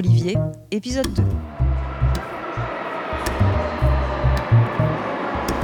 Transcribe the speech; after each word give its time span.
Olivier, 0.00 0.38
épisode 0.70 1.12
2. 1.12 1.22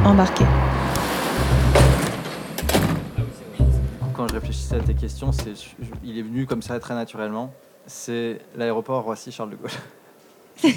Embarqué. 0.04 0.44
Quand 4.12 4.28
je 4.28 4.34
réfléchissais 4.34 4.76
à 4.76 4.80
tes 4.80 4.92
questions, 4.92 5.32
c'est, 5.32 5.54
il 6.04 6.18
est 6.18 6.22
venu 6.22 6.44
comme 6.44 6.60
ça 6.60 6.78
très 6.78 6.92
naturellement. 6.92 7.50
C'est 7.86 8.40
l'aéroport 8.54 9.04
Roissy-Charles 9.04 9.52
de 9.52 9.56
Gaulle. 9.56 9.70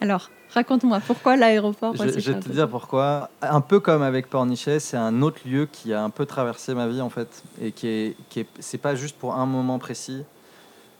Alors, 0.00 0.30
raconte-moi, 0.54 1.00
pourquoi 1.04 1.34
l'aéroport 1.34 1.96
Je, 1.96 2.20
je 2.20 2.30
vais 2.30 2.38
te 2.38 2.48
dire 2.48 2.68
pourquoi. 2.68 3.28
Un 3.42 3.60
peu 3.60 3.80
comme 3.80 4.02
avec 4.02 4.30
Pornichet, 4.30 4.78
c'est 4.78 4.96
un 4.96 5.20
autre 5.22 5.40
lieu 5.44 5.66
qui 5.66 5.92
a 5.92 6.04
un 6.04 6.10
peu 6.10 6.26
traversé 6.26 6.74
ma 6.74 6.86
vie 6.86 7.00
en 7.00 7.10
fait, 7.10 7.42
et 7.60 7.72
qui 7.72 7.88
est, 7.88 8.16
qui 8.28 8.38
est, 8.38 8.48
c'est 8.60 8.78
pas 8.78 8.94
juste 8.94 9.18
pour 9.18 9.34
un 9.34 9.46
moment 9.46 9.80
précis, 9.80 10.22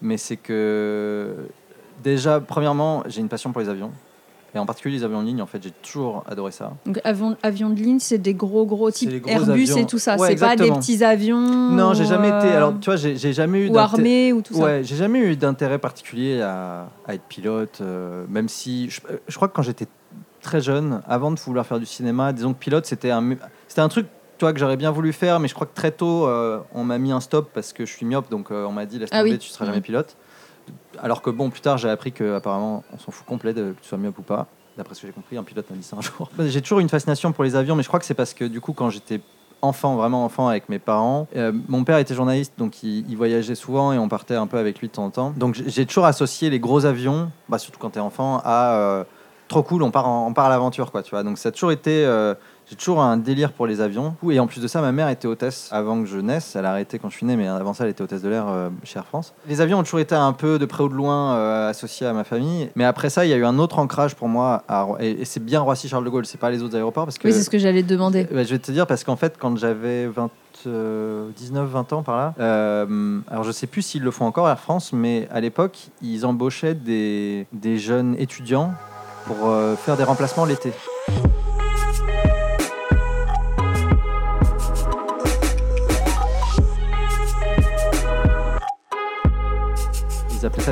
mais 0.03 0.17
c'est 0.17 0.37
que 0.37 1.47
déjà, 2.03 2.41
premièrement, 2.41 3.03
j'ai 3.07 3.21
une 3.21 3.29
passion 3.29 3.53
pour 3.53 3.61
les 3.61 3.69
avions, 3.69 3.91
et 4.55 4.59
en 4.59 4.65
particulier 4.67 4.97
les 4.97 5.05
avions 5.05 5.19
en 5.19 5.23
ligne. 5.23 5.43
En 5.43 5.47
fait, 5.47 5.63
j'ai 5.63 5.71
toujours 5.71 6.25
adoré 6.27 6.53
ça. 6.53 6.73
Donc, 6.87 7.01
avion, 7.05 7.37
avion 7.43 7.71
de 7.71 7.75
ligne, 7.81 7.99
c'est 7.99 8.19
des 8.19 8.35
gros, 8.35 8.65
gros 8.65 8.91
types 8.91 9.21
gros 9.23 9.31
Airbus 9.31 9.51
avions. 9.71 9.77
et 9.77 9.87
tout 9.87 9.99
ça. 9.99 10.17
Ouais, 10.17 10.29
c'est 10.29 10.37
pas 10.41 10.57
des 10.57 10.71
petits 10.71 11.05
avions. 11.05 11.39
Non, 11.41 11.93
j'ai 11.95 12.07
jamais 12.07 12.29
été. 12.29 12.47
euh, 12.49 12.57
Alors, 12.57 12.75
tu 12.81 12.87
vois, 12.87 12.97
j'ai, 12.97 13.17
jamais 13.33 13.67
eu 13.67 13.71
ou 13.71 13.79
armés 13.79 14.33
ou 14.33 14.41
tout 14.43 14.55
ça. 14.55 14.61
Ouais, 14.63 14.81
j'ai 14.85 14.97
jamais 14.97 15.19
eu 15.21 15.37
d'intérêt 15.37 15.79
particulier 15.79 16.41
à, 16.41 16.89
à 17.07 17.15
être 17.15 17.25
pilote, 17.25 17.79
euh, 17.83 18.25
même 18.29 18.49
si 18.49 18.89
je, 18.91 19.01
je 19.27 19.37
crois 19.37 19.49
que 19.49 19.55
quand 19.55 19.63
j'étais 19.63 19.87
très 20.41 20.61
jeune, 20.63 21.03
avant 21.07 21.31
de 21.31 21.39
vouloir 21.39 21.67
faire 21.67 21.79
du 21.79 21.87
cinéma, 21.87 22.33
disons 22.33 22.55
que 22.55 22.59
pilote 22.59 22.87
c'était 22.87 23.11
un, 23.11 23.23
c'était 23.67 23.81
un 23.83 23.89
truc 23.89 24.07
toi 24.39 24.53
que 24.53 24.59
j'aurais 24.61 24.77
bien 24.77 24.93
voulu 24.93 25.13
faire, 25.13 25.41
mais 25.41 25.49
je 25.49 25.55
crois 25.55 25.67
que 25.67 25.75
très 25.75 25.91
tôt 25.91 26.27
euh, 26.29 26.61
on 26.73 26.85
m'a 26.85 26.97
mis 26.99 27.11
un 27.11 27.19
stop 27.19 27.51
parce 27.53 27.73
que 27.73 27.85
je 27.85 27.93
suis 27.93 28.07
myope, 28.07 28.31
donc 28.31 28.53
euh, 28.53 28.65
on 28.67 28.71
m'a 28.73 28.87
dit 28.87 29.01
laisse 29.01 29.09
Ah 29.13 29.19
tomber, 29.19 29.33
oui. 29.33 29.39
tu 29.39 29.49
seras 29.49 29.67
jamais 29.67 29.81
pilote. 29.81 30.17
Alors 31.01 31.23
que 31.23 31.31
bon, 31.31 31.51
plus 31.51 31.61
tard 31.61 31.79
j'ai 31.79 31.91
appris 31.91 32.13
que 32.13 32.35
apparemment 32.35 32.85
on 32.93 32.99
s'en 32.99 33.11
fout 33.11 33.27
complet 33.27 33.53
de 33.53 33.73
que 33.73 33.81
tu 33.83 33.89
sois 33.89 33.99
myope 33.99 34.19
ou 34.19 34.23
pas. 34.23 34.47
D'après 34.77 34.95
ce 34.95 35.01
que 35.03 35.07
j'ai 35.09 35.13
compris, 35.13 35.37
un 35.37 35.43
pilote 35.43 35.69
m'a 35.71 35.77
dit 35.77 35.83
ça 35.83 35.97
un 35.97 36.01
jour. 36.01 36.31
J'ai 36.39 36.63
toujours 36.63 36.79
une 36.79 36.89
fascination 36.89 37.33
pour 37.33 37.43
les 37.43 37.57
avions, 37.57 37.75
mais 37.75 37.83
je 37.83 37.89
crois 37.89 37.99
que 37.99 38.07
c'est 38.07 38.15
parce 38.15 38.33
que 38.33 38.45
du 38.45 38.61
coup 38.61 38.73
quand 38.73 38.91
j'étais 38.91 39.21
enfant, 39.63 39.97
vraiment 39.97 40.25
enfant 40.25 40.49
avec 40.49 40.69
mes 40.69 40.79
parents. 40.79 41.27
Euh, 41.37 41.53
mon 41.69 41.85
père 41.85 41.99
était 41.99 42.15
journaliste, 42.15 42.55
donc 42.59 42.83
il, 42.83 43.17
voyageait 43.17 43.55
souvent 43.55 43.93
et 43.93 43.99
on 43.99 44.09
partait 44.09 44.37
un 44.37 44.47
peu 44.47 44.59
avec 44.59 44.79
lui 44.79 44.89
de 44.89 44.93
temps 44.93 45.07
en 45.07 45.11
temps. 45.11 45.35
Donc 45.37 45.55
j'ai- 45.67 45.87
toujours 45.87 46.05
associé 46.05 46.51
les 46.51 46.61
gros 46.61 46.85
avions, 46.85 47.31
bah, 47.49 47.59
surtout 47.59 47.79
quand 47.79 47.91
t'es 47.91 48.01
enfant, 48.01 48.41
à 48.45 48.75
euh, 48.77 49.05
trop 49.49 49.63
cool, 49.63 49.83
on 49.83 49.91
part, 49.91 50.09
on 50.09 50.33
part 50.33 50.47
à 50.47 50.51
l'aventure, 50.51 50.93
quoi, 50.93 51.03
tu 51.03 51.11
vois. 51.11 51.23
Donc 51.23 51.39
ça 51.39 51.49
a 51.49 51.53
toujours 51.53 51.73
été, 51.73 52.05
euh, 52.05 52.35
j'ai 52.69 52.77
toujours 52.77 53.01
un 53.03 53.17
délire 53.17 53.53
pour 53.53 53.67
les 53.67 53.81
avions. 53.81 54.15
Et 54.31 54.39
en 54.41 54.47
plus 54.47 54.61
de 54.61 54.69
ça, 54.69 54.81
ma 54.81 54.93
mère 54.93 55.09
était 55.09 55.27
hôtesse 55.27 55.69
avant 55.73 56.01
que 56.01 56.07
je 56.07 56.19
naisse. 56.19 56.55
Elle 56.57 56.67
a 56.67 56.71
arrêté 56.71 56.99
quand 56.99 57.09
je 57.11 57.17
suis 57.17 57.27
né, 57.27 57.37
mais 57.37 57.47
avant 57.49 57.73
ça, 57.73 57.85
elle 57.85 57.91
était 57.91 58.03
hôtesse 58.03 58.23
de 58.23 58.29
l'air 58.29 58.47
euh, 58.49 58.69
chez 58.85 58.99
Air 58.99 59.07
France. 59.07 59.33
Les 59.49 59.61
avions 59.61 59.79
ont 59.79 59.83
toujours 59.83 60.01
été 60.01 60.15
un 60.15 60.33
peu 60.33 60.59
de 60.59 60.67
près 60.67 60.83
ou 60.83 60.89
de 60.89 60.95
loin 60.95 61.35
euh, 61.35 61.71
associés 61.71 62.07
à 62.07 62.13
ma 62.13 62.25
famille. 62.25 62.71
Mais 62.77 62.85
après 62.85 63.11
ça, 63.11 63.25
il 63.25 63.31
y 63.31 63.33
a 63.33 63.37
eu 63.37 63.45
un 63.45 63.59
autre 63.59 63.79
ancrage 63.79 64.15
pour 64.15 64.29
moi, 64.29 64.65
à 64.69 64.87
et, 65.01 65.25
c'est 65.25 65.45
bien 65.45 65.61
Roissy-Charles 65.61 66.05
de 66.05 66.11
Gaulle, 66.11 66.27
c'est 66.27 66.39
pas 66.39 66.51
les 66.51 66.63
autres 66.63 66.77
aéroports 66.77 67.05
parce 67.05 67.19
que. 67.19 67.29
Oui, 67.29 67.35
c'est 67.35 67.43
ce 67.43 67.51
que 67.51 67.59
j'allais 67.59 67.83
te 67.83 67.89
demander. 67.89 68.27
Euh, 68.31 68.35
bah, 68.35 68.45
je 68.45 68.51
vais 68.51 68.59
te 68.59 68.71
dire 68.71 68.87
parce 68.87 69.05
qu'en 69.05 69.17
fait, 69.17 69.37
quand 69.39 69.57
j'avais 69.57 70.07
20, 70.07 70.31
euh, 70.67 71.31
19, 71.37 71.69
20 71.69 71.93
ans 71.93 72.03
par 72.03 72.17
là, 72.17 72.35
euh, 72.41 73.21
alors 73.31 73.45
je 73.45 73.53
sais 73.53 73.67
plus 73.67 73.83
s'ils 73.83 74.03
le 74.03 74.11
font 74.11 74.27
encore 74.27 74.49
Air 74.49 74.59
France, 74.59 74.93
mais 74.93 75.29
à 75.31 75.41
l'époque, 75.41 75.89
ils 76.03 76.27
embauchaient 76.27 76.75
des, 76.75 77.47
des 77.53 77.79
jeunes 77.79 78.17
étudiants 78.19 78.75
pour 79.27 79.49
euh, 79.49 79.77
faire 79.77 79.97
des 79.97 80.05
remplacements 80.05 80.45
l'été. 80.45 80.73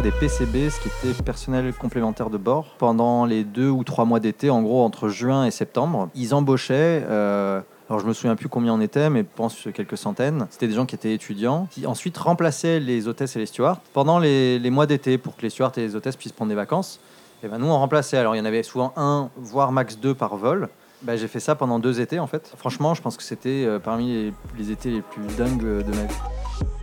Des 0.02 0.10
PCB, 0.10 0.68
ce 0.68 0.80
qui 0.80 0.88
était 0.88 1.22
personnel 1.22 1.72
complémentaire 1.72 2.28
de 2.28 2.36
bord. 2.36 2.74
Pendant 2.76 3.24
les 3.24 3.44
deux 3.44 3.70
ou 3.70 3.82
trois 3.82 4.04
mois 4.04 4.20
d'été, 4.20 4.50
en 4.50 4.60
gros 4.60 4.82
entre 4.82 5.08
juin 5.08 5.46
et 5.46 5.50
septembre, 5.50 6.10
ils 6.14 6.34
embauchaient. 6.34 7.02
euh, 7.08 7.60
alors 7.88 8.00
je 8.00 8.06
me 8.06 8.12
souviens 8.12 8.36
plus 8.36 8.48
combien 8.48 8.74
on 8.74 8.80
était, 8.80 9.08
mais 9.08 9.20
je 9.20 9.26
pense 9.34 9.68
quelques 9.72 9.96
centaines. 9.96 10.48
C'était 10.50 10.68
des 10.68 10.74
gens 10.74 10.84
qui 10.84 10.96
étaient 10.96 11.14
étudiants, 11.14 11.66
qui 11.70 11.86
ensuite 11.86 12.16
remplaçaient 12.18 12.78
les 12.78 13.08
hôtesses 13.08 13.36
et 13.36 13.38
les 13.38 13.46
stewards 13.46 13.80
pendant 13.94 14.18
les, 14.18 14.60
mois 14.70 14.86
d'été 14.86 15.16
pour 15.16 15.34
que 15.34 15.42
les 15.42 15.50
stewards 15.50 15.72
et 15.76 15.80
les 15.80 15.96
hôtesses 15.96 16.16
puissent 16.16 16.32
prendre 16.32 16.50
des 16.50 16.56
vacances. 16.56 17.00
Et 17.42 17.48
ben 17.48 17.58
nous 17.58 17.66
on 17.66 17.78
remplaçait. 17.78 18.18
Alors 18.18 18.34
il 18.34 18.38
y 18.38 18.42
en 18.42 18.44
avait 18.44 18.62
souvent 18.62 18.92
un, 18.96 19.30
voire 19.36 19.72
max 19.72 19.98
deux 19.98 20.14
par 20.14 20.36
vol. 20.36 20.68
Ben, 21.02 21.16
j'ai 21.16 21.28
fait 21.28 21.40
ça 21.40 21.54
pendant 21.54 21.78
deux 21.78 22.00
étés 22.00 22.18
en 22.18 22.26
fait. 22.26 22.52
Franchement, 22.58 22.92
je 22.94 23.00
pense 23.00 23.16
que 23.16 23.22
c'était 23.22 23.64
euh, 23.64 23.78
parmi 23.78 24.32
les, 24.58 24.70
étés 24.70 24.90
les 24.90 25.02
plus 25.02 25.22
dingues 25.38 25.62
de 25.62 25.96
ma 25.96 26.04
vie. 26.04 26.75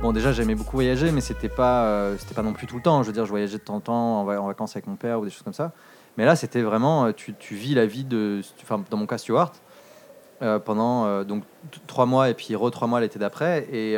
Bon, 0.00 0.12
déjà, 0.12 0.32
j'aimais 0.32 0.54
beaucoup 0.54 0.78
voyager, 0.78 1.12
mais 1.12 1.20
c'était 1.20 1.50
pas, 1.50 1.84
euh, 1.84 2.16
c'était 2.16 2.34
pas 2.34 2.42
non 2.42 2.54
plus 2.54 2.66
tout 2.66 2.76
le 2.76 2.80
temps. 2.80 3.02
Je 3.02 3.08
veux 3.08 3.12
dire, 3.12 3.26
je 3.26 3.30
voyageais 3.30 3.58
de 3.58 3.62
temps 3.62 3.74
en 3.74 3.80
temps 3.80 4.20
en, 4.20 4.24
va- 4.24 4.40
en 4.40 4.46
vacances 4.46 4.74
avec 4.74 4.86
mon 4.86 4.96
père 4.96 5.20
ou 5.20 5.26
des 5.26 5.30
choses 5.30 5.42
comme 5.42 5.52
ça. 5.52 5.72
Mais 6.16 6.24
là, 6.24 6.36
c'était 6.36 6.62
vraiment, 6.62 7.04
euh, 7.04 7.12
tu, 7.12 7.34
vis 7.54 7.74
la 7.74 7.84
vie 7.84 8.04
de, 8.04 8.40
enfin, 8.62 8.82
dans 8.88 8.96
mon 8.96 9.04
cas, 9.04 9.18
Stuart, 9.18 9.52
euh, 10.40 10.58
pendant 10.58 11.04
euh, 11.04 11.24
donc 11.24 11.44
trois 11.86 12.06
mois 12.06 12.30
et 12.30 12.34
puis 12.34 12.56
re 12.56 12.70
trois 12.70 12.88
mois 12.88 13.02
l'été 13.02 13.18
d'après. 13.18 13.68
Et 13.70 13.94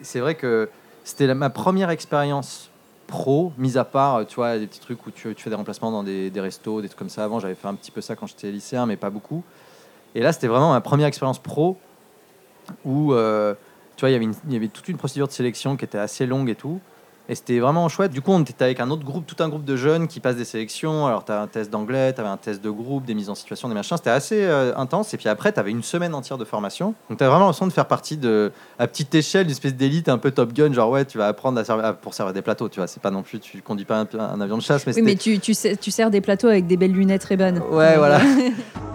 c'est 0.00 0.20
vrai 0.20 0.36
que 0.36 0.70
c'était 1.04 1.32
ma 1.34 1.50
première 1.50 1.90
expérience 1.90 2.70
pro, 3.06 3.52
mis 3.58 3.76
à 3.76 3.84
part, 3.84 4.26
tu 4.26 4.36
vois, 4.36 4.58
des 4.58 4.66
petits 4.66 4.80
trucs 4.80 5.06
où 5.06 5.10
tu, 5.10 5.34
fais 5.36 5.50
des 5.50 5.56
remplacements 5.56 5.90
dans 5.90 6.02
des, 6.02 6.32
restos, 6.36 6.80
des 6.80 6.88
trucs 6.88 6.98
comme 6.98 7.10
ça. 7.10 7.24
Avant, 7.24 7.40
j'avais 7.40 7.56
fait 7.56 7.68
un 7.68 7.74
petit 7.74 7.90
peu 7.90 8.00
ça 8.00 8.16
quand 8.16 8.26
j'étais 8.26 8.50
lycéen, 8.50 8.86
mais 8.86 8.96
pas 8.96 9.10
beaucoup. 9.10 9.44
Et 10.14 10.22
là, 10.22 10.32
c'était 10.32 10.48
vraiment 10.48 10.72
ma 10.72 10.80
première 10.80 11.08
expérience 11.08 11.38
pro 11.38 11.76
où, 12.86 13.12
vois, 14.02 14.10
il 14.10 14.12
y 14.12 14.16
avait 14.16 14.24
une- 14.26 14.34
il 14.48 14.52
y 14.52 14.56
avait 14.56 14.68
toute 14.68 14.88
une 14.88 14.96
procédure 14.98 15.26
de 15.28 15.32
sélection 15.32 15.76
qui 15.76 15.84
était 15.84 15.98
assez 15.98 16.26
longue 16.26 16.48
et 16.50 16.54
tout. 16.54 16.78
Et 17.28 17.36
c'était 17.36 17.60
vraiment 17.60 17.88
chouette. 17.88 18.10
Du 18.10 18.20
coup, 18.20 18.32
on 18.32 18.40
était 18.42 18.64
avec 18.64 18.80
un 18.80 18.90
autre 18.90 19.04
groupe, 19.04 19.24
tout 19.28 19.36
un 19.44 19.48
groupe 19.48 19.64
de 19.64 19.76
jeunes 19.76 20.08
qui 20.08 20.18
passent 20.18 20.36
des 20.36 20.44
sélections. 20.44 21.06
Alors, 21.06 21.24
tu 21.24 21.30
as 21.30 21.40
un 21.40 21.46
test 21.46 21.70
d'anglais, 21.70 22.12
tu 22.12 22.20
avais 22.20 22.28
un 22.28 22.36
test 22.36 22.60
de 22.62 22.68
groupe, 22.68 23.04
des 23.04 23.14
mises 23.14 23.30
en 23.30 23.36
situation, 23.36 23.68
des 23.68 23.74
machins. 23.76 23.96
C'était 23.96 24.10
assez 24.10 24.42
euh, 24.42 24.76
intense. 24.76 25.14
Et 25.14 25.16
puis 25.16 25.28
après, 25.28 25.52
tu 25.52 25.60
avais 25.60 25.70
une 25.70 25.84
semaine 25.84 26.14
entière 26.16 26.36
de 26.36 26.44
formation. 26.44 26.94
Donc, 27.08 27.18
tu 27.18 27.24
as 27.24 27.28
vraiment 27.28 27.44
l'impression 27.44 27.68
de 27.68 27.72
faire 27.72 27.86
partie 27.86 28.16
de, 28.16 28.50
à 28.76 28.88
petite 28.88 29.14
échelle, 29.14 29.44
d'une 29.46 29.52
espèce 29.52 29.76
d'élite 29.76 30.08
un 30.08 30.18
peu 30.18 30.32
Top 30.32 30.52
Gun. 30.52 30.72
Genre, 30.72 30.90
ouais, 30.90 31.04
tu 31.04 31.16
vas 31.16 31.28
apprendre 31.28 31.60
à 31.60 31.64
servir, 31.64 31.84
à- 31.86 31.92
pour 31.92 32.12
servir 32.12 32.32
des 32.34 32.42
plateaux. 32.42 32.68
Tu 32.68 32.80
vois, 32.80 32.88
c'est 32.88 33.00
pas 33.00 33.12
non 33.12 33.22
plus, 33.22 33.38
tu 33.38 33.62
conduis 33.62 33.84
pas 33.86 34.00
un, 34.00 34.08
un 34.18 34.40
avion 34.40 34.56
de 34.58 34.62
chasse, 34.62 34.84
mais 34.84 34.92
Oui, 34.92 34.94
c'était. 35.00 35.06
mais 35.12 35.16
tu, 35.16 35.38
tu, 35.38 35.54
sais- 35.54 35.76
tu 35.76 35.92
sers 35.92 36.10
des 36.10 36.20
plateaux 36.20 36.48
avec 36.48 36.66
des 36.66 36.76
belles 36.76 36.92
lunettes 36.92 37.22
Ray-Ban. 37.24 37.54
Ouais, 37.70 37.96
voilà. 37.98 38.20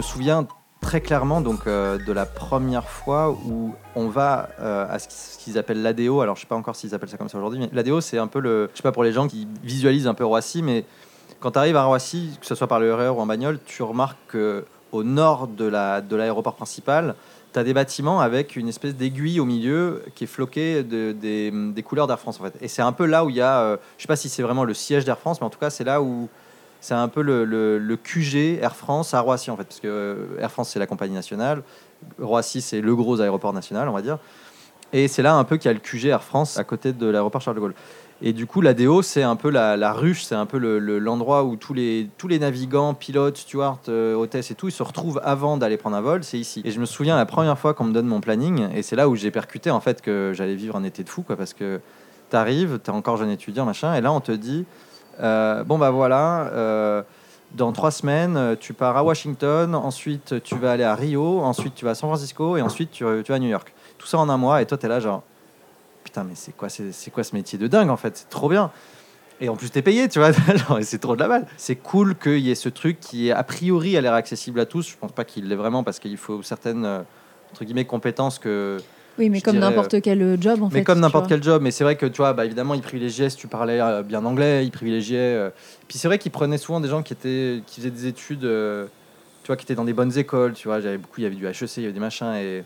me 0.00 0.02
souviens 0.02 0.46
très 0.80 1.02
clairement 1.02 1.42
donc 1.42 1.66
euh, 1.66 1.98
de 1.98 2.10
la 2.12 2.24
première 2.24 2.88
fois 2.88 3.32
où 3.32 3.74
on 3.94 4.08
va 4.08 4.48
euh, 4.58 4.86
à 4.88 4.98
ce 4.98 5.36
qu'ils- 5.36 5.58
appellent 5.58 5.82
l'ADO. 5.82 6.22
Alors 6.22 6.36
je 6.36 6.40
sais 6.40 6.46
pas 6.46 6.56
encore 6.56 6.74
s'ils 6.74 6.94
appellent 6.94 7.10
ça 7.10 7.18
comme 7.18 7.28
ça 7.28 7.36
aujourd'hui, 7.36 7.58
mais 7.60 7.68
l'ADO 7.74 8.00
c'est 8.00 8.16
un 8.16 8.26
peu 8.26 8.40
le, 8.40 8.70
je 8.72 8.78
sais 8.78 8.82
pas 8.82 8.92
pour 8.92 9.04
les 9.04 9.12
gens 9.12 9.28
qui 9.28 9.46
visualisent 9.62 10.06
un 10.06 10.14
peu 10.14 10.24
Roissy, 10.24 10.62
mais 10.62 10.86
quand 11.38 11.50
tu 11.50 11.58
arrives 11.58 11.76
à 11.76 11.84
Roissy, 11.84 12.38
que 12.40 12.46
ce 12.46 12.54
soit 12.54 12.66
par 12.66 12.80
le 12.80 12.94
RER 12.94 13.10
ou 13.10 13.20
en 13.20 13.26
bagnole, 13.26 13.58
tu 13.66 13.82
remarques 13.82 14.16
que 14.28 14.64
au 14.92 15.02
nord 15.04 15.48
de 15.48 15.66
la 15.66 16.00
de 16.00 16.16
l'aéroport 16.16 16.54
principal, 16.54 17.14
tu 17.52 17.58
as 17.58 17.64
des 17.64 17.74
bâtiments 17.74 18.20
avec 18.20 18.56
une 18.56 18.68
espèce 18.68 18.94
d'aiguille 18.96 19.38
au 19.38 19.44
milieu 19.44 20.02
qui 20.14 20.24
est 20.24 20.28
floquée 20.28 20.82
de, 20.82 21.12
des, 21.12 21.50
des 21.50 21.82
couleurs 21.82 22.06
d'Air 22.06 22.18
France 22.20 22.40
en 22.40 22.44
fait. 22.44 22.54
Et 22.62 22.68
c'est 22.68 22.80
un 22.82 22.92
peu 22.92 23.04
là 23.04 23.22
où 23.26 23.28
il 23.28 23.36
y 23.36 23.42
a, 23.42 23.60
euh, 23.60 23.76
je 23.98 24.02
sais 24.04 24.08
pas 24.08 24.16
si 24.16 24.30
c'est 24.30 24.42
vraiment 24.42 24.64
le 24.64 24.72
siège 24.72 25.04
d'Air 25.04 25.18
France, 25.18 25.42
mais 25.42 25.46
en 25.46 25.50
tout 25.50 25.58
cas 25.58 25.68
c'est 25.68 25.84
là 25.84 26.00
où 26.00 26.30
c'est 26.80 26.94
un 26.94 27.08
peu 27.08 27.22
le, 27.22 27.44
le- 27.44 27.96
QG 27.96 28.58
Air 28.62 28.74
France 28.76 29.14
à 29.14 29.20
Roissy 29.20 29.50
en 29.50 29.56
fait, 29.56 29.64
parce 29.64 29.80
que 29.80 29.88
euh, 29.88 30.40
Air 30.40 30.50
France 30.50 30.70
c'est 30.70 30.78
la 30.78 30.86
compagnie 30.86 31.14
nationale, 31.14 31.62
Roissy 32.18 32.60
c'est 32.60 32.80
le 32.80 32.94
gros 32.96 33.20
aéroport 33.20 33.52
national 33.52 33.88
on 33.88 33.92
va 33.92 34.02
dire, 34.02 34.18
et 34.92 35.06
c'est 35.08 35.22
là 35.22 35.34
un 35.34 35.44
peu 35.44 35.56
qu'il 35.56 35.68
y 35.68 35.70
a 35.70 35.74
le 35.74 35.80
QG 35.80 36.06
Air 36.06 36.22
France 36.22 36.58
à 36.58 36.64
côté 36.64 36.92
de 36.92 37.06
l'aéroport 37.06 37.40
Charles 37.40 37.56
de 37.56 37.60
Gaulle. 37.60 37.74
Et 38.22 38.34
du 38.34 38.44
coup, 38.46 38.60
l'ADO, 38.60 39.00
c'est 39.00 39.22
un 39.22 39.34
peu 39.34 39.48
la, 39.48 39.78
la 39.78 39.94
ruche, 39.94 40.24
c'est 40.24 40.34
un 40.34 40.44
peu 40.44 40.58
le- 40.58 40.78
le- 40.78 40.98
l'endroit 40.98 41.42
où 41.44 41.56
tous 41.56 41.72
les, 41.72 42.10
tous 42.18 42.28
les 42.28 42.38
navigants, 42.38 42.92
pilotes, 42.92 43.38
stewards, 43.38 43.80
euh, 43.88 44.14
hôtesses 44.14 44.50
et 44.50 44.54
tout, 44.54 44.68
ils 44.68 44.72
se 44.72 44.82
retrouvent 44.82 45.22
avant 45.24 45.56
d'aller 45.56 45.78
prendre 45.78 45.96
un 45.96 46.02
vol, 46.02 46.22
c'est 46.22 46.38
ici. 46.38 46.60
Et 46.66 46.70
je 46.70 46.80
me 46.80 46.84
souviens 46.84 47.16
la 47.16 47.24
première 47.24 47.58
fois 47.58 47.72
qu'on 47.72 47.84
me 47.84 47.94
donne 47.94 48.06
mon 48.06 48.20
planning, 48.20 48.68
et 48.74 48.82
c'est 48.82 48.94
là 48.94 49.08
où 49.08 49.16
j'ai 49.16 49.30
percuté 49.30 49.70
en 49.70 49.80
fait 49.80 50.02
que 50.02 50.32
j'allais 50.34 50.54
vivre 50.54 50.76
un 50.76 50.84
été 50.84 51.02
de 51.02 51.08
fou, 51.08 51.22
quoi, 51.22 51.34
parce 51.34 51.54
que 51.54 51.80
t'arrives, 52.28 52.78
t'es 52.82 52.90
encore 52.90 53.16
jeune 53.16 53.30
étudiant, 53.30 53.64
machin, 53.64 53.94
et 53.94 54.02
là 54.02 54.12
on 54.12 54.20
te 54.20 54.32
dit, 54.32 54.66
euh, 55.20 55.64
bon 55.64 55.78
bah 55.78 55.90
voilà, 55.90 56.48
euh, 56.52 57.02
dans 57.52 57.72
trois 57.72 57.90
semaines, 57.90 58.56
tu 58.60 58.72
pars 58.74 58.96
à 58.96 59.02
Washington, 59.02 59.74
ensuite 59.74 60.42
tu 60.42 60.56
vas 60.56 60.72
aller 60.72 60.84
à 60.84 60.94
Rio, 60.94 61.40
ensuite 61.40 61.74
tu 61.74 61.84
vas 61.84 61.92
à 61.92 61.94
San 61.94 62.08
Francisco, 62.08 62.56
et 62.56 62.62
ensuite 62.62 62.90
tu, 62.90 63.04
vas 63.04 63.34
à 63.34 63.38
New 63.38 63.48
York. 63.48 63.72
Tout 63.98 64.06
ça 64.06 64.18
en 64.18 64.28
un 64.28 64.36
mois, 64.36 64.62
et 64.62 64.66
toi 64.66 64.78
t'es 64.78 64.88
là 64.88 65.00
genre, 65.00 65.22
putain, 66.04 66.24
mais 66.24 66.34
c'est 66.34 66.56
quoi, 66.56 66.68
c'est 66.68 67.10
quoi 67.10 67.24
ce 67.24 67.34
métier 67.34 67.58
de 67.58 67.66
dingue 67.66 67.90
en 67.90 67.96
fait? 67.96 68.16
C'est 68.16 68.30
trop 68.30 68.48
bien. 68.48 68.70
Et 69.40 69.48
en 69.48 69.56
plus, 69.56 69.70
t'es 69.70 69.80
payé, 69.80 70.08
tu 70.08 70.18
vois. 70.18 70.32
C'est 70.82 70.98
trop 70.98 71.16
de 71.16 71.20
la 71.20 71.28
balle. 71.28 71.46
C'est 71.56 71.76
cool 71.76 72.14
qu'il 72.14 72.40
y 72.40 72.50
ait 72.50 72.54
ce 72.54 72.68
truc 72.68 73.00
qui, 73.00 73.32
a 73.32 73.42
priori, 73.42 73.96
a 73.96 74.00
l'air 74.02 74.12
accessible 74.12 74.60
à 74.60 74.66
tous. 74.66 74.90
Je 74.90 74.96
pense 74.96 75.12
pas 75.12 75.24
qu'il 75.24 75.48
l'est 75.48 75.56
vraiment 75.56 75.82
parce 75.82 75.98
qu'il 75.98 76.16
faut 76.18 76.42
certaines, 76.42 76.84
euh, 76.84 77.00
entre 77.50 77.64
guillemets, 77.64 77.86
compétences 77.86 78.38
que. 78.38 78.78
Oui, 79.20 79.28
mais 79.28 79.42
comme 79.42 79.56
dirais, 79.56 79.68
n'importe 79.68 80.00
quel 80.00 80.22
euh, 80.22 80.36
job, 80.40 80.62
en 80.62 80.70
fait. 80.70 80.78
Mais 80.78 80.82
comme 80.82 80.98
n'importe 81.00 81.28
quel 81.28 81.42
job. 81.42 81.60
Mais 81.62 81.70
c'est 81.70 81.84
vrai 81.84 81.94
que, 81.96 82.06
tu 82.06 82.16
vois, 82.16 82.32
bah, 82.32 82.46
évidemment, 82.46 82.72
il 82.72 82.80
privilégiait 82.80 83.28
si 83.28 83.36
tu 83.36 83.46
parlais 83.48 83.78
euh, 83.80 84.02
bien 84.02 84.24
anglais, 84.24 84.64
il 84.64 84.70
privilégiait. 84.70 85.18
euh, 85.18 85.50
Puis 85.88 85.98
c'est 85.98 86.08
vrai 86.08 86.18
qu'il 86.18 86.32
prenait 86.32 86.56
souvent 86.56 86.80
des 86.80 86.88
gens 86.88 87.02
qui, 87.02 87.12
étaient, 87.12 87.62
qui 87.66 87.80
faisaient 87.80 87.90
des 87.90 88.06
études, 88.06 88.44
euh, 88.44 88.86
tu 89.42 89.48
vois, 89.48 89.56
qui 89.56 89.64
étaient 89.64 89.74
dans 89.74 89.84
des 89.84 89.92
bonnes 89.92 90.16
écoles. 90.18 90.54
Tu 90.54 90.68
vois, 90.68 90.80
j'avais 90.80 90.96
beaucoup, 90.96 91.16
il 91.18 91.24
y 91.24 91.26
avait 91.26 91.36
du 91.36 91.46
HEC, 91.46 91.76
il 91.76 91.82
y 91.82 91.84
avait 91.84 91.92
des 91.92 92.00
machins. 92.00 92.32
Et 92.34 92.64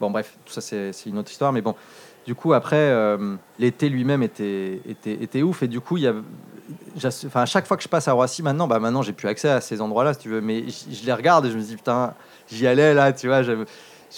bon, 0.00 0.10
bref, 0.10 0.34
tout 0.46 0.52
ça, 0.52 0.62
c'est 0.62 0.92
une 1.06 1.18
autre 1.18 1.30
histoire. 1.30 1.52
Mais 1.52 1.60
bon, 1.60 1.74
du 2.26 2.34
coup, 2.34 2.54
après, 2.54 2.76
euh, 2.76 3.36
l'été 3.58 3.90
lui-même 3.90 4.22
était, 4.22 4.80
était, 4.88 5.22
était 5.22 5.42
ouf. 5.42 5.62
Et 5.62 5.68
du 5.68 5.80
coup, 5.80 5.98
il 5.98 6.04
y 6.04 6.06
a. 6.06 6.14
Enfin, 7.26 7.42
à 7.42 7.46
chaque 7.46 7.66
fois 7.66 7.76
que 7.76 7.82
je 7.82 7.88
passe 7.88 8.08
à 8.08 8.12
Roissy 8.12 8.42
maintenant, 8.42 8.66
bah 8.66 8.78
maintenant 8.78 9.02
j'ai 9.02 9.12
plus 9.12 9.28
accès 9.28 9.48
à 9.50 9.60
ces 9.60 9.82
endroits-là, 9.82 10.14
si 10.14 10.20
tu 10.20 10.28
veux. 10.30 10.40
Mais 10.40 10.64
je, 10.68 10.94
je 10.94 11.04
les 11.04 11.12
regarde 11.12 11.44
et 11.44 11.50
je 11.50 11.56
me 11.56 11.60
dis 11.60 11.76
putain, 11.76 12.14
j'y 12.50 12.66
allais 12.66 12.94
là, 12.94 13.12
tu 13.12 13.26
vois. 13.26 13.42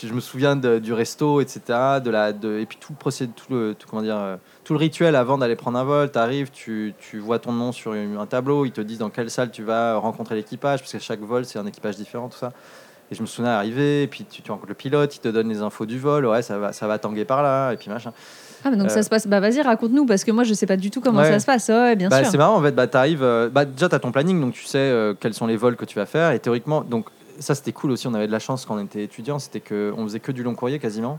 J'aime- 0.01 0.11
Je 0.11 0.15
me 0.15 0.21
souviens 0.21 0.57
de- 0.57 0.79
du 0.79 0.93
resto, 0.93 1.41
etc. 1.41 1.61
De 2.05 2.11
la, 2.11 2.33
de, 2.33 2.59
et 2.59 2.67
puis 2.67 2.79
tout 2.81 2.93
le 2.93 2.99
procédé, 2.99 3.33
tout 3.35 3.53
le, 3.53 3.75
tout, 3.79 3.87
comment 3.89 4.03
dire, 4.03 4.17
euh, 4.17 4.37
tout 4.65 4.73
le 4.73 4.79
rituel 4.79 5.17
avant 5.17 5.39
d'aller 5.39 5.57
prendre 5.57 5.79
un 5.79 5.85
vol. 5.85 6.11
Tu 6.11 6.19
arrives, 6.19 6.51
tu, 6.51 6.95
tu 6.99 7.19
vois 7.19 7.39
ton 7.39 7.53
nom 7.53 7.73
sur 7.73 7.93
un 7.93 8.27
tableau, 8.27 8.65
ils 8.65 8.73
te 8.73 8.81
disent 8.81 8.99
dans 8.99 9.11
quelle 9.11 9.31
salle 9.31 9.51
tu 9.51 9.63
vas 9.63 9.97
rencontrer 9.97 10.35
l'équipage, 10.35 10.81
parce 10.81 10.93
que 10.93 10.99
chaque 10.99 11.21
vol 11.21 11.45
c'est 11.45 11.59
un 11.59 11.67
équipage 11.67 11.97
différent, 11.97 12.29
tout 12.29 12.39
ça. 12.39 12.53
Et 13.11 13.15
je 13.15 13.21
me 13.21 13.27
souviens 13.27 13.51
arriver, 13.53 14.03
et 14.05 14.07
puis 14.07 14.25
tu, 14.25 14.41
tu 14.41 14.51
rencontres 14.51 14.69
le 14.71 14.75
pilote, 14.75 15.15
il 15.15 15.21
te 15.21 15.29
donne 15.29 15.49
les 15.51 15.61
infos 15.61 15.85
du 15.85 15.99
vol, 15.99 16.25
ouais, 16.27 16.41
ça 16.41 16.59
va, 16.59 16.73
ça 16.73 16.87
va 16.87 16.99
tanguer 16.99 17.27
par 17.27 17.43
là, 17.43 17.73
et 17.73 17.77
puis 17.77 17.91
machin. 17.91 18.13
Ah, 18.65 18.71
mais 18.71 18.79
donc 18.79 18.87
Euh, 18.87 18.89
ça 18.89 19.03
se 19.03 19.11
passe. 19.11 19.27
Bah, 19.27 19.41
vas-y, 19.41 19.61
raconte-nous, 19.61 20.07
parce 20.07 20.25
que 20.25 20.31
moi, 20.31 20.43
je 20.43 20.55
sais 20.55 20.65
pas 20.65 20.79
du 20.79 20.91
tout 20.91 21.03
comment 21.03 21.21
Ouais. 21.21 21.31
ça 21.31 21.39
se 21.39 21.45
passe. 21.45 21.69
Ouais, 21.69 21.97
bien 21.97 22.09
Bah, 22.09 22.23
sûr. 22.23 22.31
c'est 22.33 22.39
marrant 22.39 22.57
en 22.57 22.63
fait, 22.63 22.73
bah, 22.73 22.87
t'arrives, 22.87 23.23
euh, 23.23 23.51
bah, 23.51 23.67
déjà 23.67 23.91
tu 23.91 23.95
as 23.95 23.99
ton 23.99 24.11
planning 24.11 24.41
donc 24.41 24.55
tu 24.55 24.65
sais 24.65 24.79
euh, 24.79 25.13
quels 25.19 25.35
sont 25.35 25.47
les 25.47 25.59
vols 25.59 25.77
que 25.77 25.85
tu 25.85 25.97
vas 25.97 26.07
faire 26.07 26.31
et 26.31 26.39
théoriquement 26.41 26.81
donc 26.81 27.05
ça 27.39 27.55
c'était 27.55 27.73
cool 27.73 27.91
aussi, 27.91 28.07
on 28.07 28.15
avait 28.15 28.27
de 28.27 28.33
la 28.33 28.39
chance 28.39 28.65
quand 28.65 28.77
on 28.77 28.85
était 28.85 29.05
étudiant, 29.05 29.39
c'était 29.39 29.61
que 29.61 29.93
on 29.97 30.05
faisait 30.05 30.21
que 30.21 30.33
du 30.33 30.43
long 30.43 30.55
courrier 30.55 30.79
quasiment 30.79 31.19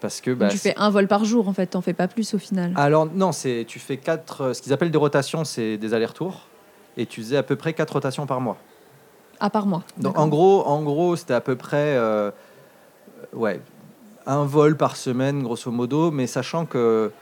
parce 0.00 0.20
que 0.20 0.32
bah, 0.32 0.48
tu 0.48 0.58
fais 0.58 0.74
un 0.76 0.90
vol 0.90 1.06
par 1.06 1.24
jour, 1.24 1.46
en 1.48 1.52
fait. 1.52 1.66
T'en 1.68 1.80
fais 1.80 1.92
pas 1.92 2.08
plus 2.08 2.34
au 2.34 2.38
final. 2.38 2.72
alors 2.76 3.06
non, 3.06 3.30
c'est 3.30 3.64
tu 3.68 3.78
fais 3.78 3.98
quatre 3.98 4.40
euh, 4.40 4.52
ce 4.52 4.60
qu'ils 4.60 4.72
appellent 4.72 4.90
des 4.90 4.98
rotations, 4.98 5.44
c'est 5.44 5.78
des 5.78 5.94
allers-retours 5.94 6.48
et 6.96 7.06
tu 7.06 7.22
faisais 7.22 7.36
à 7.36 7.42
peu 7.44 7.54
près 7.56 7.72
quatre 7.72 7.92
rotations 7.92 8.26
par 8.26 8.40
mois. 8.40 8.56
À 9.38 9.48
part 9.48 9.66
moi. 9.66 9.84
Donc 9.98 10.18
en 10.18 10.28
gros, 10.28 10.66
en 10.66 10.82
gros, 10.82 11.14
c'était 11.16 11.34
à 11.34 11.40
peu 11.40 11.56
près 11.56 11.96
euh, 11.96 12.30
ouais, 13.32 13.60
un 14.26 14.44
vol 14.44 14.76
par 14.76 14.96
semaine 14.96 15.42
grosso 15.42 15.70
modo, 15.70 16.10
mais 16.10 16.26
sachant 16.26 16.66
que 16.66 17.12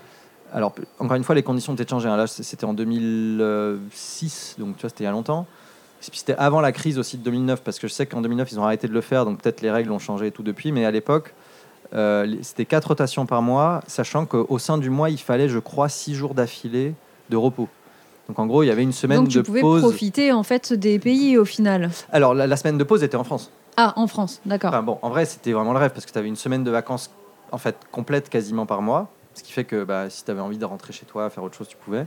alors 0.52 0.74
encore 0.98 1.16
une 1.16 1.24
fois 1.24 1.34
les 1.34 1.42
conditions 1.42 1.72
ont 1.72 1.76
été 1.76 1.88
changées. 1.88 2.08
hein. 2.08 2.16
Là, 2.16 2.26
c'était 2.26 2.64
en 2.64 2.74
2006, 2.74 4.56
donc 4.58 4.76
tu 4.76 4.80
vois, 4.80 4.90
c'était 4.90 5.04
il 5.04 5.06
y 5.06 5.08
a 5.08 5.12
longtemps. 5.12 5.46
C'était 6.00 6.34
avant 6.36 6.60
la 6.60 6.72
crise 6.72 6.98
aussi 6.98 7.18
de 7.18 7.22
2009, 7.22 7.62
parce 7.62 7.78
que 7.78 7.86
je 7.86 7.92
sais 7.92 8.06
qu'en 8.06 8.20
2009 8.22 8.50
ils 8.52 8.58
ont 8.58 8.64
arrêté 8.64 8.88
de 8.88 8.92
le 8.92 9.00
faire, 9.02 9.24
donc 9.24 9.40
peut-être 9.42 9.60
les 9.60 9.70
règles 9.70 9.92
ont 9.92 9.98
changé 9.98 10.28
et 10.28 10.30
tout 10.30 10.42
depuis, 10.42 10.72
mais 10.72 10.84
à 10.84 10.90
l'époque. 10.90 11.34
euh, 11.92 12.36
c'était 12.42 12.64
quatre 12.66 12.86
rotations 12.88 13.26
par 13.26 13.42
mois, 13.42 13.82
sachant 13.86 14.24
qu'au 14.24 14.58
sein 14.58 14.78
du 14.78 14.90
mois, 14.90 15.10
il 15.10 15.18
fallait, 15.18 15.48
je 15.48 15.58
crois, 15.58 15.88
six 15.88 16.14
jours 16.14 16.34
d'affilée 16.34 16.94
de 17.30 17.36
repos. 17.36 17.68
Donc 18.28 18.38
en 18.38 18.46
gros, 18.46 18.62
il 18.62 18.66
y 18.66 18.70
avait 18.70 18.82
une 18.84 18.92
semaine 18.92 19.18
Donc 19.18 19.28
tu 19.28 19.38
de 19.38 19.42
pouvais 19.42 19.60
pause. 19.60 19.82
profiter 19.82 20.30
en 20.32 20.42
fait 20.44 20.72
des 20.72 20.98
pays 21.00 21.36
au 21.36 21.44
final. 21.44 21.90
Alors 22.12 22.32
la- 22.32 22.46
la 22.46 22.56
semaine 22.56 22.78
de 22.78 22.84
pause 22.84 23.02
était 23.02 23.16
en 23.16 23.24
France. 23.24 23.50
Ah, 23.76 23.92
en 23.96 24.06
France, 24.06 24.40
d'accord. 24.46 24.70
Enfin, 24.72 24.82
bon, 24.82 24.98
en 25.02 25.10
vrai, 25.10 25.24
c'était 25.26 25.52
vraiment 25.52 25.72
le 25.72 25.78
rêve 25.80 25.90
parce 25.92 26.06
que 26.06 26.12
tu 26.12 26.18
avais 26.18 26.28
une 26.28 26.36
semaine 26.36 26.62
de 26.64 26.70
vacances 26.70 27.10
en 27.50 27.58
fait 27.58 27.76
complète 27.90 28.28
quasiment 28.28 28.66
par 28.66 28.82
mois, 28.82 29.08
ce 29.34 29.42
qui 29.42 29.52
fait 29.52 29.64
que 29.64 29.82
bah, 29.84 30.08
si 30.10 30.24
tu 30.24 30.30
avais 30.30 30.40
envie 30.40 30.58
de 30.58 30.64
rentrer 30.64 30.92
chez 30.92 31.06
toi, 31.06 31.28
faire 31.30 31.42
autre 31.42 31.56
chose, 31.56 31.66
tu 31.68 31.76
pouvais. 31.76 32.06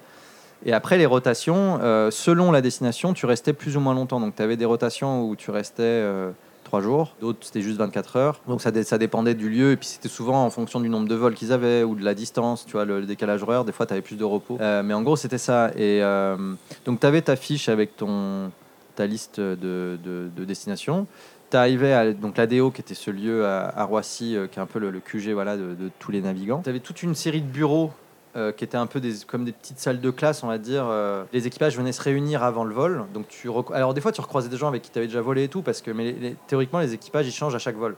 Et 0.66 0.74
après 0.74 0.98
les 0.98 1.06
rotations, 1.06 1.80
euh, 1.82 2.10
selon 2.12 2.52
la 2.52 2.62
destination, 2.62 3.14
tu 3.14 3.26
restais 3.26 3.54
plus 3.54 3.76
ou 3.76 3.80
moins 3.80 3.94
longtemps. 3.94 4.20
Donc 4.20 4.36
tu 4.36 4.42
avais 4.42 4.56
des 4.58 4.66
rotations 4.66 5.28
où 5.28 5.36
tu 5.36 5.52
restais 5.52 5.84
euh, 5.84 6.32
trois 6.64 6.80
jours, 6.82 7.16
d'autres 7.20 7.40
c'était 7.42 7.62
juste 7.62 7.78
24 7.78 8.16
heures. 8.16 8.42
Donc 8.48 8.62
ça, 8.62 8.72
dé- 8.72 8.84
ça 8.84 8.98
dépendait 8.98 9.34
du 9.34 9.50
lieu 9.50 9.72
et 9.72 9.78
puis 9.78 9.88
c'était 9.88 10.10
souvent 10.10 10.46
en 10.46 10.50
fonction 10.50 10.80
du 10.80 10.90
nombre 10.90 11.08
de 11.08 11.16
vols 11.16 11.34
qu'ils 11.34 11.52
avaient 11.52 11.84
ou 11.84 11.96
de 11.96 12.04
la 12.04 12.14
distance, 12.14 12.66
tu 12.66 12.74
vois, 12.74 12.86
le, 12.86 13.06
décalage 13.06 13.44
horaire. 13.44 13.66
Des 13.66 13.74
fois, 13.74 13.86
tu 13.86 13.94
avais 13.94 14.02
plus 14.02 14.16
de 14.16 14.24
repos. 14.24 14.58
Euh, 14.62 14.84
mais 14.84 14.94
en 14.94 15.02
gros, 15.02 15.18
c'était 15.18 15.38
ça. 15.38 15.72
Et 15.76 16.02
euh, 16.02 16.38
donc 16.86 17.02
tu 17.02 17.06
avais 17.08 17.22
ta 17.22 17.36
fiche 17.36 17.68
avec 17.68 17.98
ton, 17.98 18.50
ta 18.96 19.06
liste 19.06 19.40
de, 19.42 20.00
de, 20.04 20.30
de 20.36 20.46
destinations. 20.46 21.08
Tu 21.52 21.58
arrivais 21.58 21.94
à 21.94 22.14
donc 22.14 22.38
l'ADO, 22.38 22.72
qui 22.72 22.82
était 22.82 22.96
ce 22.96 23.12
lieu 23.12 23.46
à, 23.46 23.84
Roissy, 23.84 24.38
qui 24.52 24.60
est 24.60 24.62
un 24.62 24.66
peu 24.66 24.80
le, 24.80 25.00
QG 25.00 25.34
voilà, 25.34 25.58
de 25.58 25.92
tous 26.00 26.12
les 26.12 26.22
navigants. 26.22 26.62
Tu 26.64 26.70
avais 26.70 26.80
toute 26.80 27.04
une 27.04 27.14
série 27.14 27.42
de 27.42 27.48
bureaux 27.48 27.92
euh, 28.36 28.52
qui 28.52 28.64
étaient 28.64 28.78
un 28.78 28.88
peu 28.88 29.00
des, 29.00 29.14
comme 29.28 29.46
des 29.46 29.52
petites 29.52 29.78
salles 29.78 30.02
de 30.02 30.10
classe, 30.10 30.44
on 30.44 30.48
va 30.48 30.58
dire. 30.58 30.86
Euh, 30.88 31.24
les 31.34 31.46
équipages 31.46 31.78
venaient 31.78 31.92
se 31.92 32.02
réunir 32.02 32.42
avant 32.42 32.64
le 32.64 32.74
vol. 32.74 33.06
Donc 33.14 33.28
tu 33.28 33.48
Alors 33.74 33.94
des 33.94 34.02
fois, 34.02 34.12
tu 34.12 34.22
recroisais 34.22 34.50
des 34.50 34.58
gens 34.58 34.68
avec 34.68 34.82
qui 34.82 34.90
tu 34.90 34.98
avais 34.98 35.08
déjà 35.08 35.22
volé 35.22 35.44
et 35.44 35.48
tout, 35.50 35.62
parce 35.62 35.82
que 35.84 35.92
mais 35.92 36.36
théoriquement, 36.48 36.80
les 36.80 36.96
équipages, 36.96 37.28
ils 37.28 37.32
changent 37.32 37.54
à 37.54 37.60
chaque 37.60 37.76
vol. 37.76 37.96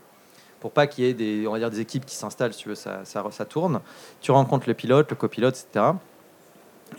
Pour 0.59 0.71
pas 0.71 0.87
qu'il 0.87 1.05
y 1.05 1.07
ait 1.07 1.13
des, 1.13 1.47
on 1.47 1.53
va 1.53 1.59
dire, 1.59 1.69
des 1.69 1.79
équipes 1.79 2.05
qui 2.05 2.15
s'installent, 2.15 2.53
si 2.53 2.63
tu 2.63 2.69
veux, 2.69 2.75
ça, 2.75 3.05
ça, 3.05 3.23
ça 3.31 3.45
tourne. 3.45 3.79
Tu 4.19 4.31
rencontres 4.31 4.67
le 4.67 4.73
pilote, 4.73 5.09
le 5.09 5.15
copilote, 5.15 5.55
etc. 5.55 5.93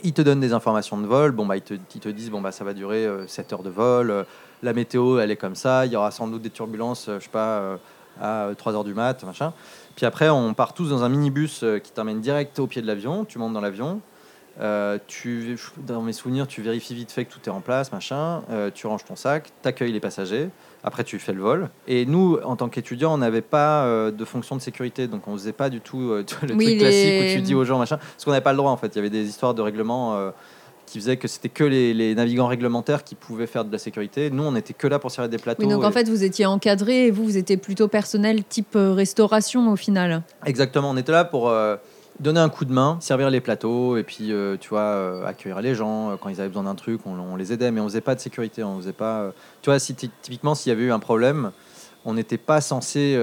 Ils 0.03 0.13
te 0.13 0.23
donnent 0.23 0.39
des 0.39 0.53
informations 0.53 0.97
de 0.97 1.05
vol. 1.05 1.31
Bon, 1.31 1.45
bah, 1.45 1.57
ils, 1.57 1.61
te, 1.61 1.75
ils 1.75 2.01
te 2.01 2.09
disent 2.09 2.31
bon, 2.31 2.41
bah, 2.41 2.51
ça 2.51 2.63
va 2.63 2.73
durer 2.73 3.05
euh, 3.05 3.27
7 3.27 3.53
heures 3.53 3.63
de 3.63 3.69
vol. 3.69 4.09
euh, 4.09 4.23
la 4.63 4.73
météo, 4.73 5.19
elle 5.19 5.29
est 5.29 5.37
comme 5.37 5.55
ça. 5.55 5.85
Il 5.85 5.91
y 5.91 5.95
aura 5.95 6.09
sans 6.09 6.27
doute 6.27 6.41
des 6.41 6.49
turbulences, 6.49 7.07
je 7.07 7.19
sais 7.19 7.29
pas, 7.29 7.77
à 8.21 8.49
3 8.57 8.73
heures 8.73 8.83
du 8.83 8.93
mat, 8.93 9.23
machin. 9.23 9.53
Puis 9.95 10.05
après, 10.05 10.29
on 10.29 10.53
part 10.53 10.73
tous 10.73 10.89
dans 10.89 11.03
un 11.03 11.09
minibus 11.09 11.63
euh, 11.63 11.79
qui 11.79 11.91
t'emmène 11.91 12.21
direct 12.21 12.59
au 12.59 12.67
pied 12.67 12.81
de 12.81 12.87
l'avion. 12.87 13.25
Tu 13.25 13.39
montes 13.39 13.53
dans 13.53 13.61
l'avion. 13.61 14.01
Euh, 14.59 14.97
tu, 15.07 15.57
dans 15.85 16.01
mes 16.01 16.13
souvenirs, 16.13 16.47
tu 16.47 16.61
vérifies 16.61 16.95
vite 16.95 17.11
fait 17.11 17.25
que 17.25 17.33
tout 17.33 17.39
est 17.45 17.51
en 17.51 17.61
place, 17.61 17.91
machin. 17.91 18.41
Euh, 18.49 18.71
tu 18.73 18.87
ranges 18.87 19.05
ton 19.05 19.15
sac, 19.15 19.51
t'accueilles 19.61 19.91
les 19.91 19.99
passagers. 19.99 20.49
Après, 20.83 21.03
tu 21.03 21.19
fais 21.19 21.33
le 21.33 21.41
vol. 21.41 21.69
Et 21.87 22.05
nous, 22.05 22.37
en 22.43 22.55
tant 22.55 22.69
qu'étudiants, 22.69 23.13
on 23.13 23.17
n'avait 23.17 23.41
pas 23.41 23.83
euh, 23.83 24.11
de 24.11 24.25
fonction 24.25 24.55
de 24.55 24.61
sécurité, 24.61 25.07
donc 25.07 25.27
on 25.27 25.33
faisait 25.33 25.51
pas 25.51 25.69
du 25.69 25.81
tout 25.81 26.11
euh, 26.11 26.25
le 26.43 26.53
Oui, 26.55 26.65
truc 26.65 26.79
classique 26.79 27.21
où 27.21 27.33
tu 27.33 27.41
dis 27.41 27.55
aux 27.55 27.65
gens 27.65 27.77
machin, 27.77 27.97
parce 27.97 28.25
qu'on 28.25 28.31
n'avait 28.31 28.43
pas 28.43 28.53
le 28.53 28.57
droit 28.57 28.71
en 28.71 28.77
fait. 28.77 28.87
Il 28.87 28.95
y 28.95 28.99
avait 28.99 29.09
des 29.09 29.27
histoires 29.27 29.53
de 29.53 29.61
règlements 29.61 30.15
euh, 30.15 30.31
qui 30.87 30.99
faisaient 30.99 31.17
que 31.17 31.27
c'était 31.27 31.49
que 31.49 31.63
les, 31.63 31.93
les 31.93 32.15
navigants 32.15 32.47
réglementaires 32.47 33.03
qui 33.03 33.13
pouvaient 33.13 33.45
faire 33.45 33.63
de 33.65 33.71
la 33.71 33.77
sécurité. 33.77 34.31
Nous, 34.31 34.41
on 34.41 34.55
était 34.55 34.73
que 34.73 34.87
là 34.87 34.97
pour 34.97 35.11
servir 35.11 35.29
des 35.29 35.37
plateaux. 35.37 35.61
Oui, 35.63 35.69
donc 35.69 35.83
en 35.83 35.91
fait, 35.91 36.09
vous 36.09 36.23
étiez 36.23 36.47
encadré 36.47 37.07
et 37.07 37.11
vous, 37.11 37.23
vous 37.25 37.37
étiez 37.37 37.57
plutôt 37.57 37.87
personnel 37.87 38.43
type 38.43 38.75
euh, 38.75 38.93
restauration 38.93 39.69
au 39.71 39.75
final. 39.75 40.23
Exactement, 40.45 40.89
on 40.89 40.97
était 40.97 41.11
là 41.11 41.25
pour 41.25 41.49
euh, 41.49 41.75
donner 42.19 42.39
un 42.39 42.49
coup 42.49 42.65
de 42.65 42.73
main, 42.73 42.97
servir 43.01 43.29
les 43.29 43.41
plateaux 43.41 43.97
et 43.97 44.03
puis 44.03 44.31
euh, 44.31 44.57
tu 44.59 44.69
vois 44.69 44.79
euh, 44.79 45.25
accueillir 45.27 45.61
les 45.61 45.75
gens 45.75 46.11
Euh, 46.11 46.15
quand 46.19 46.29
ils 46.29 46.39
avaient 46.39 46.47
besoin 46.49 46.63
d'un 46.63 46.75
truc, 46.75 47.01
on, 47.05 47.11
on 47.19 47.35
les 47.35 47.51
aidait, 47.53 47.69
mais 47.69 47.81
on 47.81 47.87
faisait 47.89 48.01
pas 48.01 48.15
de 48.15 48.19
sécurité, 48.21 48.63
on 48.63 48.77
faisait 48.77 48.93
pas. 48.93 49.33
tu 49.61 49.69
vois, 49.69 49.79
si 49.79 49.93
ty- 49.93 50.09
typiquement 50.21 50.55
s'il 50.55 50.69
y 50.71 50.73
avait 50.73 50.85
eu 50.85 50.91
un 50.91 50.99
problème, 50.99 51.51
on 52.05 52.13
n'était 52.13 52.37
pas 52.37 52.61
censé 52.61 53.15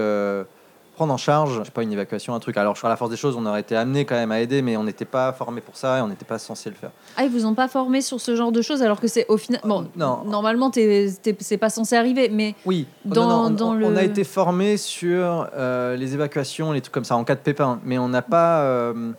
prendre 0.95 1.13
en 1.13 1.17
charge, 1.17 1.59
je 1.59 1.65
sais 1.65 1.71
pas 1.71 1.83
une 1.83 1.93
évacuation, 1.93 2.35
un 2.35 2.41
truc. 2.41 2.57
Alors 2.57 2.77
à 2.83 2.89
la 2.89 2.97
force 2.97 3.11
des 3.11 3.17
choses, 3.17 3.37
on 3.37 3.45
aurait 3.47 3.61
été 3.61 3.77
amené 3.77 4.05
quand 4.05 4.15
même 4.15 4.33
à 4.33 4.41
aider, 4.41 4.63
mais 4.63 4.77
on 4.77 4.85
n'était 4.85 5.05
pas 5.05 5.33
formé 5.33 5.61
pour 5.61 5.77
ça 5.77 5.99
et 5.99 6.01
on 6.01 6.09
n'était 6.09 6.25
pas 6.25 6.39
censé 6.39 6.71
le 6.71 6.77
faire. 6.77 6.91
Ah, 7.17 7.25
ils 7.25 7.31
vous 7.31 7.47
ont 7.47 7.55
pas 7.55 7.69
formé 7.69 8.01
sur 8.01 8.21
ce 8.21 8.37
genre 8.37 8.53
de 8.53 8.63
choses 8.63 8.83
alors 8.83 9.01
que 9.01 9.09
c'est 9.09 9.27
au 9.29 9.37
final. 9.37 9.61
Bon, 9.65 9.87
Non. 9.97 10.25
normalement, 10.25 10.71
c'est 10.73 11.57
pas 11.59 11.71
censé 11.71 11.97
arriver, 11.97 12.29
mais 12.33 12.55
Oui, 12.65 12.87
Dans- 13.05 13.23
non, 13.23 13.29
non, 13.29 13.47
on, 13.47 13.51
dans 13.51 13.71
on- 13.71 13.75
le- 13.75 13.87
on 13.87 13.97
a 13.97 14.03
été 14.03 14.25
formé 14.25 14.77
sur 14.77 15.49
euh, 15.55 15.97
les 15.97 16.15
évacuations, 16.15 16.73
les 16.73 16.81
trucs 16.81 16.95
comme 16.95 17.05
ça 17.05 17.17
en 17.17 17.25
cas 17.25 17.35
de 17.35 17.41
pépin, 17.41 17.81
mais 17.85 17.99
on 17.99 18.09
n'a 18.09 18.23
pas. 18.23 18.61
euh, 18.61 19.13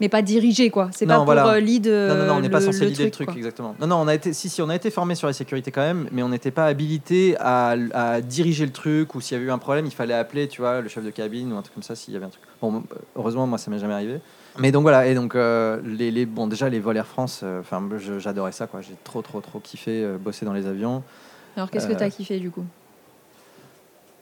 mais 0.00 0.08
pas 0.08 0.22
dirigé 0.22 0.70
quoi. 0.70 0.90
C'est 0.92 1.06
pas 1.06 1.18
pour 1.20 1.30
euh, 1.30 1.60
lead. 1.60 1.86
Non, 1.86 2.16
non, 2.16 2.24
non, 2.26 2.34
on 2.34 2.40
n'est 2.40 2.48
pas 2.48 2.60
censé 2.60 2.84
le 2.84 2.90
l'idée 2.90 3.04
le 3.06 3.10
truc, 3.10 3.26
quoi. 3.28 3.36
exactement. 3.36 3.74
Non, 3.80 3.86
non, 3.86 3.96
on 3.96 4.08
a 4.08 4.14
été, 4.14 4.32
si, 4.32 4.48
si, 4.48 4.62
on 4.62 4.68
a 4.68 4.74
été 4.76 4.90
formé 4.90 5.14
sur 5.14 5.26
la 5.26 5.32
sécurité 5.32 5.70
quand 5.70 5.80
même, 5.82 6.08
mais 6.12 6.22
on 6.22 6.28
n'était 6.28 6.50
pas 6.50 6.66
habilité 6.66 7.36
à, 7.38 7.74
à 7.92 8.20
diriger 8.20 8.64
le 8.66 8.72
truc 8.72 9.14
ou 9.14 9.20
s'il 9.20 9.36
y 9.36 9.40
avait 9.40 9.46
eu 9.48 9.50
un 9.50 9.58
problème, 9.58 9.86
il 9.86 9.92
fallait 9.92 10.14
appeler, 10.14 10.48
tu 10.48 10.60
vois, 10.60 10.80
le 10.80 10.88
chef 10.88 11.04
de 11.04 11.10
cabine 11.10 11.52
ou 11.52 11.56
un 11.56 11.62
truc 11.62 11.74
comme 11.74 11.82
ça 11.82 11.94
s'il 11.96 12.14
y 12.14 12.16
avait 12.16 12.26
un 12.26 12.30
truc. 12.30 12.42
Bon, 12.60 12.82
heureusement, 13.16 13.46
moi, 13.46 13.58
ça 13.58 13.70
m'est 13.70 13.78
jamais 13.78 13.94
arrivé. 13.94 14.20
Mais 14.58 14.72
donc 14.72 14.82
voilà, 14.82 15.06
et 15.06 15.14
donc 15.14 15.34
euh, 15.36 15.80
les, 15.84 16.10
les- 16.10 16.26
bon, 16.26 16.46
déjà 16.48 16.68
les 16.68 16.80
vols 16.80 16.96
Air 16.96 17.06
France, 17.06 17.40
euh, 17.44 17.60
enfin, 17.60 17.86
j'adorais 18.18 18.52
ça, 18.52 18.66
quoi. 18.66 18.80
J'ai 18.80 18.96
trop, 19.04 19.22
trop, 19.22 19.40
trop 19.40 19.60
kiffé 19.60 20.02
euh, 20.02 20.16
bosser 20.18 20.44
dans 20.46 20.52
les 20.52 20.66
avions. 20.66 21.02
Alors 21.56 21.70
qu'est-ce 21.70 21.86
que 21.86 21.92
Euh, 21.92 21.96
t'as 21.96 22.10
kiffé 22.10 22.38
du 22.40 22.50
coup? 22.50 22.64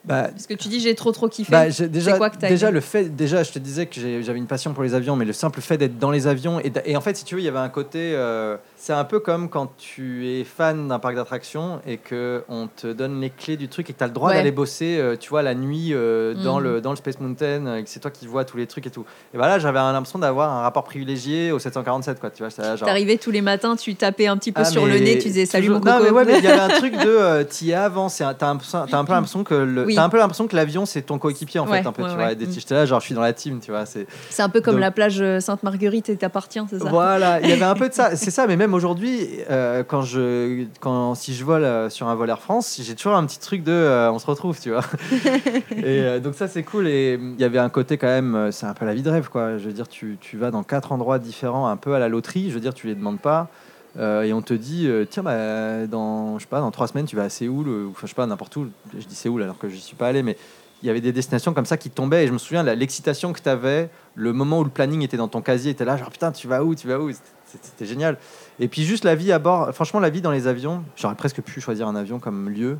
Bah, 0.07 0.29
Parce 0.31 0.47
que 0.47 0.53
tu 0.53 0.67
dis 0.69 0.79
j'ai 0.79 0.95
trop 0.95 1.11
trop 1.11 1.27
kiffé. 1.27 1.51
Bah, 1.51 1.65
déjà, 1.69 2.17
quoi 2.17 2.29
que 2.29 2.37
t'as 2.37 2.47
déjà 2.49 2.67
aimé 2.69 2.75
le 2.75 2.81
fait, 2.81 3.15
déjà, 3.15 3.43
je 3.43 3.51
te 3.51 3.59
disais 3.59 3.85
que 3.87 3.99
j'avais 4.21 4.37
une 4.39 4.47
passion 4.47 4.73
pour 4.73 4.83
les 4.83 4.93
avions, 4.93 5.15
mais 5.15 5.25
le 5.25 5.33
simple 5.33 5.59
fait 5.61 5.77
d'être 5.77 5.99
dans 5.99 6.11
les 6.11 6.27
avions 6.27 6.59
et, 6.61 6.95
en 6.95 7.01
fait, 7.01 7.17
si 7.17 7.25
tu 7.25 7.35
veux, 7.35 7.41
il 7.41 7.45
y 7.45 7.47
avait 7.49 7.57
un 7.59 7.69
côté, 7.69 8.13
euh, 8.15 8.55
c'est 8.77 8.93
un 8.93 9.03
peu 9.03 9.19
comme 9.19 9.49
quand 9.49 9.71
tu 9.77 10.27
es 10.29 10.43
fan 10.43 10.87
d'un 10.87 10.99
parc 10.99 11.15
d'attractions 11.15 11.81
et 11.85 11.97
que 11.97 12.43
on 12.47 12.67
te 12.67 12.87
donne 12.93 13.19
les 13.19 13.29
clés 13.29 13.57
du 13.57 13.67
truc 13.67 13.89
et 13.89 13.93
que 13.93 13.97
tu 13.97 14.03
as 14.03 14.07
le 14.07 14.13
droit 14.13 14.29
Ouais. 14.29 14.35
d'aller 14.37 14.51
bosser, 14.51 14.97
euh, 14.97 15.15
tu 15.19 15.29
vois, 15.29 15.41
la 15.41 15.55
nuit 15.55 15.89
euh, 15.93 16.33
dans 16.33 16.57
Mhm. 16.59 16.63
le 16.63 16.81
dans 16.81 16.91
le 16.91 16.95
Space 16.95 17.19
Mountain, 17.19 17.75
et 17.77 17.83
que 17.83 17.89
c'est 17.89 17.99
toi 17.99 18.11
qui 18.11 18.27
vois 18.27 18.45
tous 18.45 18.55
les 18.57 18.67
trucs 18.67 18.87
et 18.87 18.89
tout. 18.91 19.05
Et 19.33 19.37
voilà, 19.37 19.59
j'avais 19.59 19.77
l'impression 19.79 20.19
d'avoir 20.19 20.51
un 20.53 20.61
rapport 20.61 20.83
privilégié 20.85 21.51
au 21.51 21.59
747, 21.59 22.19
quoi. 22.19 22.29
Tu 22.29 22.43
vois. 22.43 22.77
T'arrivais 22.77 23.17
tous 23.17 23.31
les 23.31 23.41
matins, 23.41 23.75
tu 23.75 23.95
tapais 23.95 24.27
un 24.27 24.37
petit 24.37 24.51
peu 24.51 24.61
Ah, 24.61 24.65
sur 24.65 24.85
le 24.85 24.99
nez, 24.99 25.17
tu 25.17 25.27
disais 25.27 25.45
salut 25.45 25.67
toujours- 25.67 25.79
mon 25.83 25.91
coco. 25.91 25.97
Non, 25.97 26.03
mais 26.05 26.11
ouais, 26.11 26.37
il 26.39 26.43
y 26.43 26.47
avait 26.47 26.59
un 26.59 26.67
truc 26.79 26.93
de. 26.93 27.43
T'y 27.43 27.71
es 27.71 27.73
avant, 27.73 28.07
t'as 28.09 28.29
un, 28.29 28.35
t'as 28.35 28.97
un 28.97 29.05
peu 29.05 29.13
l'impression 29.13 29.43
que 29.43 29.53
le- 29.53 29.85
Oui. 29.85 29.96
T'as 29.97 30.03
un 30.05 30.09
peu 30.09 30.17
l'impression 30.17 30.47
que 30.47 30.55
l'avion 30.55 30.85
c'est 30.85 31.01
ton 31.01 31.19
coéquipier 31.19 31.59
en 31.59 31.65
fait, 31.67 31.85
un 31.85 31.91
peu, 31.91 32.03
tu 32.03 32.09
vois. 32.15 32.31
Et 32.31 32.35
Mm. 32.35 32.73
Là, 32.73 32.85
genre 32.85 32.99
je 32.99 33.05
suis 33.05 33.15
dans 33.15 33.21
la 33.21 33.33
team, 33.33 33.59
tu 33.59 33.71
vois. 33.71 33.85
C'est 33.85 34.07
un 34.41 34.49
peu 34.49 34.61
comme 34.61 34.75
Donc- 34.75 34.81
la 34.81 34.91
plage 34.91 35.21
euh, 35.21 35.39
Sainte-Marguerite 35.39 36.09
et 36.09 36.17
t'appartient, 36.17 36.59
c'est 36.69 36.79
ça? 36.79 36.89
Voilà, 36.89 37.39
il 37.41 37.49
y 37.49 37.51
avait 37.53 37.63
un 37.63 37.75
peu 37.75 37.89
de 37.89 37.93
ça. 37.93 38.15
C'est 38.15 38.31
ça, 38.31 38.47
mais 38.47 38.55
même 38.57 38.73
aujourd'hui, 38.73 39.27
euh, 39.49 39.83
quand 39.87 40.01
je, 40.01 40.65
quand 40.79 41.15
si 41.15 41.33
je 41.33 41.43
vole 41.43 41.63
euh, 41.63 41.89
sur 41.89 42.07
un 42.07 42.15
vol 42.15 42.29
Air 42.29 42.41
France, 42.41 42.79
j'ai 42.81 42.95
toujours 42.95 43.15
un 43.15 43.25
petit 43.25 43.39
truc 43.39 43.63
de, 43.63 43.71
euh, 43.71 44.11
on 44.11 44.19
se 44.19 44.25
retrouve, 44.25 44.59
tu 44.59 44.71
vois. 44.71 44.81
et 45.71 45.83
euh, 45.85 46.19
donc 46.19 46.35
ça 46.35 46.47
c'est 46.47 46.63
cool. 46.63 46.87
Et 46.87 47.13
il 47.21 47.39
y 47.39 47.43
avait 47.43 47.59
un 47.59 47.69
côté 47.69 47.97
quand 47.97 48.07
même, 48.07 48.49
c'est 48.51 48.65
un 48.65 48.73
peu 48.73 48.85
la 48.85 48.93
vie 48.93 49.01
de 49.01 49.09
rêve, 49.09 49.29
quoi. 49.29 49.57
Je 49.57 49.65
veux 49.65 49.73
dire, 49.73 49.87
tu, 49.87 50.17
tu 50.19 50.37
vas 50.37 50.51
dans 50.51 50.63
quatre 50.63 50.91
endroits 50.91 51.19
différents, 51.19 51.67
un 51.67 51.77
peu 51.77 51.93
à 51.93 51.99
la 51.99 52.07
loterie. 52.09 52.49
Je 52.49 52.53
veux 52.55 52.59
dire, 52.61 52.73
tu 52.73 52.87
les 52.87 52.95
demandes 52.95 53.19
pas. 53.19 53.49
Euh, 53.97 54.23
et 54.23 54.33
on 54.33 54.41
te 54.41 54.53
dit, 54.53 54.87
euh, 54.87 55.05
tiens, 55.09 55.23
bah, 55.23 55.87
dans, 55.87 56.37
je 56.37 56.43
sais 56.43 56.49
pas, 56.49 56.59
dans 56.59 56.71
trois 56.71 56.87
semaines, 56.87 57.05
tu 57.05 57.15
vas 57.15 57.23
à 57.23 57.29
Séoul, 57.29 57.67
ou 57.67 57.89
enfin, 57.91 58.01
je 58.03 58.07
sais 58.07 58.15
pas, 58.15 58.25
n'importe 58.25 58.55
où. 58.55 58.67
Je 58.97 59.05
dis 59.05 59.15
Séoul 59.15 59.41
alors 59.43 59.57
que 59.57 59.69
je 59.69 59.75
suis 59.75 59.95
pas 59.95 60.07
allé, 60.07 60.21
mais 60.23 60.37
il 60.83 60.87
y 60.87 60.89
avait 60.89 61.01
des 61.01 61.11
destinations 61.11 61.53
comme 61.53 61.65
ça 61.65 61.77
qui 61.77 61.89
tombaient. 61.89 62.23
Et 62.25 62.27
je 62.27 62.33
me 62.33 62.37
souviens, 62.37 62.61
l'excitation 62.63 63.33
que 63.33 63.41
tu 63.41 63.49
avais, 63.49 63.89
le 64.15 64.33
moment 64.33 64.59
où 64.59 64.63
le 64.63 64.69
planning 64.69 65.01
était 65.01 65.17
dans 65.17 65.27
ton 65.27 65.41
casier, 65.41 65.71
était 65.71 65.85
là, 65.85 65.97
genre 65.97 66.11
putain, 66.11 66.31
tu 66.31 66.47
vas 66.47 66.63
où, 66.63 66.75
tu 66.75 66.87
vas 66.87 66.99
où? 66.99 67.09
C'était- 67.11 67.85
génial. 67.85 68.17
Et 68.59 68.67
puis 68.67 68.83
juste 68.83 69.05
la 69.05 69.15
vie 69.15 69.31
à 69.31 69.39
bord, 69.39 69.73
franchement, 69.73 69.99
la 70.01 70.09
vie 70.09 70.21
dans 70.21 70.31
les 70.31 70.47
avions, 70.47 70.83
j'aurais 70.97 71.15
presque 71.15 71.41
pu 71.41 71.61
choisir 71.61 71.87
un 71.87 71.95
avion 71.95 72.19
comme 72.19 72.49
lieu. 72.49 72.77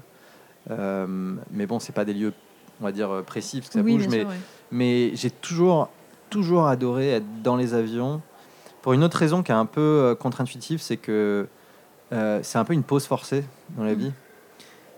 Euh, 0.69 1.07
mais 1.51 1.65
bon, 1.65 1.79
c'est 1.79 1.93
pas 1.93 2.05
des 2.05 2.13
lieux, 2.13 2.33
on 2.81 2.83
va 2.83 2.91
dire, 2.91 3.09
euh, 3.09 3.21
précis, 3.21 3.59
parce 3.59 3.69
que 3.69 3.79
ça 3.79 3.81
Oui, 3.81 3.95
bouge. 3.95 4.07
Mais, 4.09 4.19
sûr, 4.19 4.27
ouais. 4.29 4.35
mais 4.71 5.11
j'ai 5.15 5.31
toujours, 5.31 5.89
toujours 6.29 6.67
adoré 6.67 7.11
être 7.11 7.41
dans 7.41 7.55
les 7.55 7.73
avions. 7.73 8.21
Pour 8.87 8.93
une 8.93 9.03
autre 9.03 9.17
raison 9.17 9.43
qui 9.43 9.51
est 9.51 9.53
un 9.53 9.65
peu 9.65 9.81
euh, 9.81 10.15
contre-intuitive, 10.15 10.79
c'est 10.81 10.95
que 10.95 11.45
euh, 12.13 12.39
c'est 12.41 12.57
un 12.57 12.63
peu 12.63 12.71
une 12.71 12.83
pause 12.83 13.05
forcée 13.05 13.43
dans 13.71 13.83
la 13.83 13.95
Mm. 13.95 13.97
vie. 13.97 14.11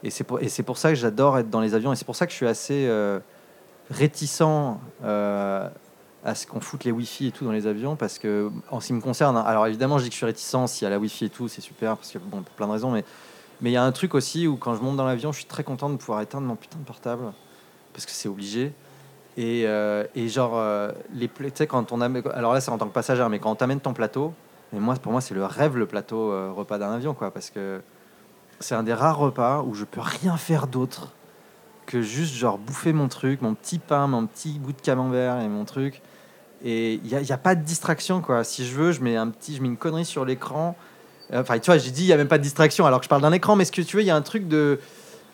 Et 0.04 0.12
c'est 0.12 0.24
pour, 0.64 0.78
ça 0.78 0.90
que 0.90 0.96
j'adore 0.96 1.40
être 1.40 1.50
dans 1.50 1.60
les 1.60 1.74
avions. 1.74 1.92
Et 1.92 1.96
c'est 1.96 2.06
pour 2.06 2.16
ça 2.16 2.28
que 2.28 2.32
je 2.32 2.36
suis 2.36 2.46
assez 2.46 2.86
euh, 2.88 3.20
réticent 3.90 4.44
euh, 5.04 5.68
à 6.24 6.36
ce 6.36 6.46
qu'on 6.46 6.60
foute 6.60 6.84
les 6.84 6.92
Wi-Fi 6.92 7.30
et 7.30 7.32
tout 7.32 7.46
dans 7.46 7.52
les 7.52 7.66
avions. 7.66 7.96
Parce 7.96 8.20
que, 8.20 8.52
en 8.70 8.80
ce 8.80 8.86
qui 8.86 8.94
me 8.94 9.02
concerne, 9.02 9.36
hein, 9.36 9.44
alors 9.44 9.66
évidemment, 9.66 9.98
je 9.98 10.04
dis 10.04 10.10
que 10.10 10.14
je 10.14 10.18
suis 10.18 10.26
réticent 10.28 10.68
s'il 10.68 10.84
y 10.84 10.86
a 10.86 10.92
la 10.92 11.00
Wi-Fi 11.00 11.26
et 11.26 11.30
tout, 11.32 11.48
c'est 11.48 11.62
super, 11.62 11.98
parce 11.98 12.12
que, 12.12 12.20
bon, 12.20 12.44
pour 12.44 12.54
plein 12.54 12.68
de 12.68 12.74
raisons. 12.74 12.92
Mais 12.92 13.04
mais 13.60 13.72
il 13.72 13.74
y 13.74 13.78
a 13.78 13.84
un 13.84 13.92
truc 13.92 14.14
aussi 14.14 14.46
où, 14.46 14.56
quand 14.56 14.76
je 14.76 14.84
monte 14.84 14.98
dans 14.98 15.06
l'avion, 15.08 15.32
je 15.32 15.38
suis 15.38 15.48
très 15.48 15.64
content 15.64 15.90
de 15.90 15.96
pouvoir 15.96 16.22
éteindre 16.22 16.46
mon 16.46 16.56
putain 16.56 16.78
de 16.78 16.86
portable. 16.86 17.24
Parce 17.94 18.06
que 18.06 18.12
c'est 18.12 18.30
obligé. 18.30 18.72
Et, 19.38 19.64
euh, 19.66 20.06
et 20.16 20.28
genre, 20.28 20.54
euh, 20.56 20.92
les 21.14 21.28
tu 21.28 21.44
sais, 21.54 21.68
quand 21.68 21.92
on 21.92 22.02
amène, 22.02 22.24
alors 22.34 22.54
là, 22.54 22.62
c'est 22.62 22.72
en 22.72 22.78
tant 22.78 22.88
que 22.88 22.94
passager, 22.94 23.26
mais 23.30 23.40
quand 23.40 23.52
on 23.52 23.56
t'amène 23.56 23.80
ton 23.80 23.94
plateau, 23.94 24.34
et 24.76 24.80
moi, 24.80 24.96
pour 24.96 25.12
moi, 25.12 25.22
c'est 25.22 25.34
le 25.34 25.46
rêve, 25.46 25.78
le 25.78 25.86
plateau 25.86 26.32
euh, 26.32 26.52
repas 26.52 26.78
d'un 26.78 26.92
avion, 26.92 27.14
quoi, 27.14 27.32
parce 27.32 27.50
que 27.50 27.82
c'est 28.60 28.76
un 28.76 28.84
des 28.84 28.94
rares 28.94 29.18
repas 29.18 29.64
où 29.66 29.74
je 29.74 29.86
peux 29.86 30.02
rien 30.02 30.38
faire 30.38 30.68
d'autre 30.68 31.14
que 31.86 32.02
juste, 32.02 32.36
genre, 32.36 32.58
bouffer 32.58 32.94
mon 32.94 33.08
truc, 33.08 33.42
mon 33.42 33.56
petit 33.56 33.80
pain, 33.80 34.08
mon 34.08 34.28
petit 34.28 34.60
bout 34.60 34.74
de 34.74 34.82
camembert 34.82 35.40
et 35.40 35.48
mon 35.48 35.66
truc. 35.66 36.02
Et 36.64 36.96
il 36.96 37.18
n'y 37.18 37.32
a, 37.32 37.38
pas 37.38 37.56
de 37.56 37.64
distraction, 37.64 38.22
quoi. 38.22 38.44
Si 38.44 38.66
je 38.66 38.76
veux, 38.76 38.92
je 38.92 39.02
mets, 39.02 39.16
un 39.16 39.30
petit, 39.30 39.56
je 39.56 39.62
mets 39.62 39.70
une 39.70 39.78
connerie 39.78 40.06
sur 40.06 40.26
l'écran. 40.26 40.76
Enfin, 41.34 41.58
tu 41.58 41.68
vois, 41.68 41.78
j'ai 41.78 41.92
dit, 41.92 42.04
il 42.04 42.08
n'y 42.08 42.14
a 42.14 42.18
même 42.18 42.28
pas 42.28 42.38
de 42.38 42.44
distraction, 42.44 42.86
alors 42.86 43.00
que 43.00 43.06
je 43.06 43.10
parle 43.10 43.22
d'un 43.22 43.32
écran, 43.32 43.56
mais 43.56 43.64
ce 43.64 43.72
que 43.72 43.82
tu 43.82 43.96
veux, 43.96 44.04
il 44.04 44.08
y 44.08 44.12
a 44.12 44.16
un 44.16 44.22
truc 44.22 44.48
de. 44.50 44.80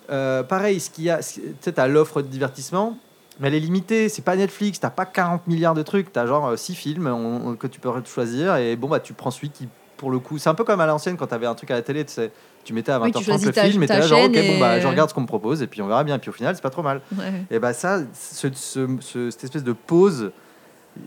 pareil, 0.08 0.80
ce 0.80 0.92
qu'il 0.92 1.06
y 1.06 1.10
a, 1.10 1.18
tu 1.18 1.42
sais, 1.62 1.88
l'offre 1.88 2.22
de 2.22 2.28
divertissement, 2.28 2.96
mais 3.39 3.48
elle 3.50 3.56
est 3.56 3.60
limitée. 3.60 4.10
C'est 4.10 4.22
pas 4.24 4.36
Netflix, 4.36 4.80
t'as 4.80 4.89
pas 4.89 5.06
40 5.06 5.48
milliards 5.48 5.74
de 5.74 5.82
trucs, 5.84 6.12
t'as 6.12 6.25
genre 6.25 6.58
6 6.58 6.75
films 6.75 7.08
on- 7.08 7.50
on- 7.50 7.56
que 7.56 7.68
tu 7.68 7.80
peux 7.80 7.89
choisir, 8.06 8.56
et 8.58 8.75
bon, 8.75 8.88
bah, 8.88 9.00
tu 9.00 9.13
prends 9.13 9.32
celui 9.32 9.50
qui, 9.50 9.68
pour 9.98 10.12
le 10.12 10.20
coup, 10.20 10.38
c'est 10.38 10.50
un 10.50 10.56
peu 10.56 10.63
comme 10.63 10.80
à 10.82 10.86
l'ancienne 10.86 11.18
quand 11.18 11.27
t'avais 11.27 11.46
un 11.46 11.56
truc 11.56 11.72
à 11.72 11.75
la 11.75 11.82
télé, 11.82 12.04
tu 12.06 12.13
sais, 12.13 12.32
tu 12.63 12.74
mettais 12.74 12.92
à 12.92 13.00
Oui, 13.00 13.12
20h30 13.12 13.20
tu 13.20 13.24
choisis 13.25 13.48
le 13.48 13.54
ta- 13.54 13.63
film, 13.65 13.84
et 13.84 13.88
t'es 13.88 13.94
là, 14.00 14.01
genre, 14.08 14.24
ok, 14.25 14.34
chaîne 14.34 14.54
bon, 14.54 14.60
bah, 14.60 14.77
et- 14.77 14.82
je 14.82 14.88
regarde 14.88 15.10
ce 15.10 15.13
qu'on 15.13 15.22
me 15.22 15.27
propose, 15.27 15.62
et 15.62 15.68
puis 15.68 15.82
on 15.82 15.88
verra 15.88 16.04
bien, 16.04 16.15
et 16.15 16.20
puis 16.20 16.30
au 16.30 16.34
final, 16.34 16.56
c'est 16.56 16.62
pas 16.62 16.70
trop 16.70 16.82
mal. 16.84 17.01
Ouais. 17.18 17.46
Et 17.51 17.60
bah, 17.60 17.74
ça, 17.74 18.00
ce- 18.13 18.48
ce- 18.54 18.98
ce- 19.01 19.32
cette 19.32 19.44
espèce 19.46 19.63
de 19.63 19.74
pause, 19.74 20.32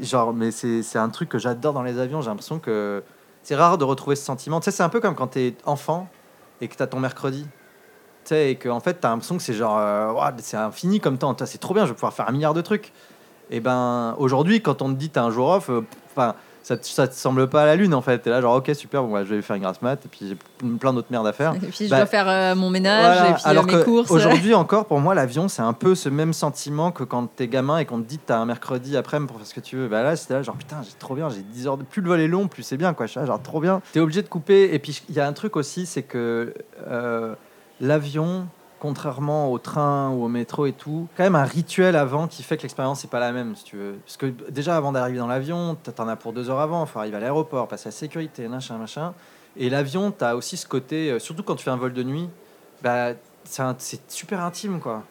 genre, 0.00 0.32
mais 0.32 0.50
c'est 0.50 0.82
c'est 0.82 0.98
un 0.98 1.08
truc 1.08 1.28
que 1.28 1.38
j'adore 1.38 1.72
dans 1.72 1.82
les 1.82 1.98
avions, 1.98 2.20
j'ai 2.20 2.28
l'impression 2.28 2.58
que 2.58 3.02
c'est 3.42 3.54
rare 3.56 3.78
de 3.78 3.84
retrouver 3.84 4.16
ce 4.16 4.24
sentiment. 4.24 4.60
Tu 4.60 4.66
sais, 4.66 4.70
c'est 4.76 4.82
un 4.82 4.88
peu 4.90 5.00
comme 5.00 5.14
quand 5.14 5.28
t'es 5.28 5.54
enfant 5.64 6.08
et 6.60 6.68
que 6.68 6.76
t'as 6.76 6.86
ton 6.86 7.00
mercredi. 7.00 7.46
Et 8.32 8.56
que 8.56 8.68
en 8.68 8.80
fait, 8.80 8.94
t'as 8.94 9.10
l'impression 9.10 9.36
que 9.36 9.42
c'est 9.42 9.54
genre, 9.54 9.78
euh, 9.78 10.12
Ouah, 10.12 10.32
c'est 10.38 10.56
infini 10.56 11.00
comme 11.00 11.18
temps. 11.18 11.36
C'est 11.44 11.58
trop 11.58 11.74
bien, 11.74 11.84
je 11.84 11.90
vais 11.90 11.94
pouvoir 11.94 12.12
faire 12.12 12.28
un 12.28 12.32
milliard 12.32 12.54
de 12.54 12.60
trucs. 12.60 12.92
Et 13.50 13.60
ben, 13.60 14.14
aujourd'hui, 14.18 14.60
quand 14.60 14.82
on 14.82 14.90
te 14.92 14.98
dit 14.98 15.08
t'as 15.10 15.22
un 15.22 15.30
jour 15.30 15.48
off, 15.48 15.70
euh, 15.70 15.80
enfin, 16.14 16.34
ça, 16.62 16.76
te- 16.76 16.84
ça 16.86 17.08
te 17.08 17.14
semble 17.14 17.48
pas 17.48 17.62
à 17.62 17.66
la 17.66 17.76
lune 17.76 17.94
en 17.94 18.02
fait. 18.02 18.18
T'es 18.18 18.28
là, 18.28 18.42
genre, 18.42 18.56
ok, 18.56 18.70
super, 18.74 19.02
bon, 19.02 19.10
bah, 19.14 19.24
je 19.24 19.34
vais 19.34 19.40
faire 19.40 19.56
une 19.56 19.62
grasse 19.62 19.80
mat, 19.80 19.98
et 20.04 20.08
puis 20.08 20.28
j'ai 20.28 20.36
plein 20.76 20.92
d'autres 20.92 21.06
merdes 21.10 21.26
à 21.26 21.32
faire. 21.32 21.54
Et 21.62 21.66
puis 21.68 21.86
je 21.86 21.90
Bah, 21.90 21.96
dois 21.98 22.06
faire 22.06 22.28
euh, 22.28 22.54
mon 22.54 22.68
ménage 22.68 23.16
Voilà, 23.16 23.30
et 23.30 23.32
puis 23.34 23.42
euh, 23.46 23.48
alors 23.50 23.64
mes 23.64 23.72
que 23.72 23.82
courses. 23.84 24.10
Aujourd'hui 24.10 24.52
encore, 24.54 24.84
pour 24.84 25.00
moi, 25.00 25.14
l'avion, 25.14 25.48
c'est 25.48 25.62
un 25.62 25.72
peu 25.72 25.94
ce 25.94 26.10
même 26.10 26.34
sentiment 26.34 26.90
que 26.92 27.04
quand 27.04 27.26
t'es 27.34 27.48
gamin 27.48 27.78
et 27.78 27.86
qu'on 27.86 28.02
te 28.02 28.06
dit 28.06 28.18
t'as 28.18 28.36
un 28.36 28.44
mercredi 28.44 28.98
après-midi 28.98 29.28
pour 29.28 29.38
faire 29.38 29.46
ce 29.46 29.54
que 29.54 29.60
tu 29.60 29.76
veux. 29.76 29.88
Bah 29.88 30.02
là, 30.02 30.14
c'était 30.16 30.34
là, 30.34 30.42
genre 30.42 30.56
putain, 30.56 30.76
j'ai 30.82 30.92
trop 30.98 31.14
bien, 31.14 31.30
j'ai 31.30 31.40
10 31.40 31.66
heures 31.68 31.78
de. 31.78 31.84
Plus 31.84 32.02
le 32.02 32.08
vol 32.08 32.20
est 32.20 32.28
long, 32.28 32.48
plus 32.48 32.62
c'est 32.64 32.76
bien, 32.76 32.92
quoi. 32.92 33.06
Genre 33.06 33.40
trop 33.42 33.60
bien. 33.62 33.80
T'es 33.94 34.00
obligé 34.00 34.20
de 34.20 34.28
couper. 34.28 34.74
Et 34.74 34.78
puis, 34.78 35.00
il 35.08 35.14
y 35.14 35.20
a 35.20 35.26
un 35.26 35.32
truc 35.32 35.56
aussi, 35.56 35.86
c'est 35.86 36.02
que 36.02 36.52
euh, 36.86 37.34
l'avion, 37.80 38.46
contrairement 38.80 39.50
au 39.50 39.58
train 39.58 40.10
ou 40.10 40.24
au 40.24 40.28
métro 40.28 40.66
et 40.66 40.72
tout, 40.72 41.08
quand 41.16 41.24
même 41.24 41.34
un 41.34 41.44
rituel 41.44 41.96
avant 41.96 42.28
qui 42.28 42.42
fait 42.42 42.56
que 42.56 42.62
l'expérience 42.62 43.02
n'est 43.02 43.10
pas 43.10 43.20
la 43.20 43.32
même, 43.32 43.56
si 43.56 43.64
tu 43.64 43.76
veux. 43.76 43.94
Parce 44.04 44.16
que 44.16 44.26
déjà, 44.50 44.76
avant 44.76 44.92
d'arriver 44.92 45.18
dans 45.18 45.26
l'avion, 45.26 45.76
t'en 45.96 46.08
as 46.08 46.16
pour 46.16 46.32
deux 46.32 46.50
heures 46.50 46.60
avant, 46.60 46.84
il 46.84 46.88
faut 46.88 46.98
arriver 46.98 47.16
à 47.16 47.20
l'aéroport, 47.20 47.66
passer 47.68 47.88
la 47.88 47.92
sécurité, 47.92 48.46
machin, 48.48 48.78
machin. 48.78 49.14
Et 49.56 49.70
l'avion, 49.70 50.10
t'as 50.12 50.34
aussi 50.34 50.56
ce 50.56 50.66
côté, 50.66 51.10
euh, 51.10 51.18
surtout 51.18 51.42
quand 51.42 51.56
tu 51.56 51.64
fais 51.64 51.70
un 51.70 51.76
vol 51.76 51.92
de 51.92 52.02
nuit, 52.02 52.28
bah, 52.82 53.12
c'est 53.44 54.00
super 54.10 54.40
intime, 54.40 54.78
quoi. 54.78 55.02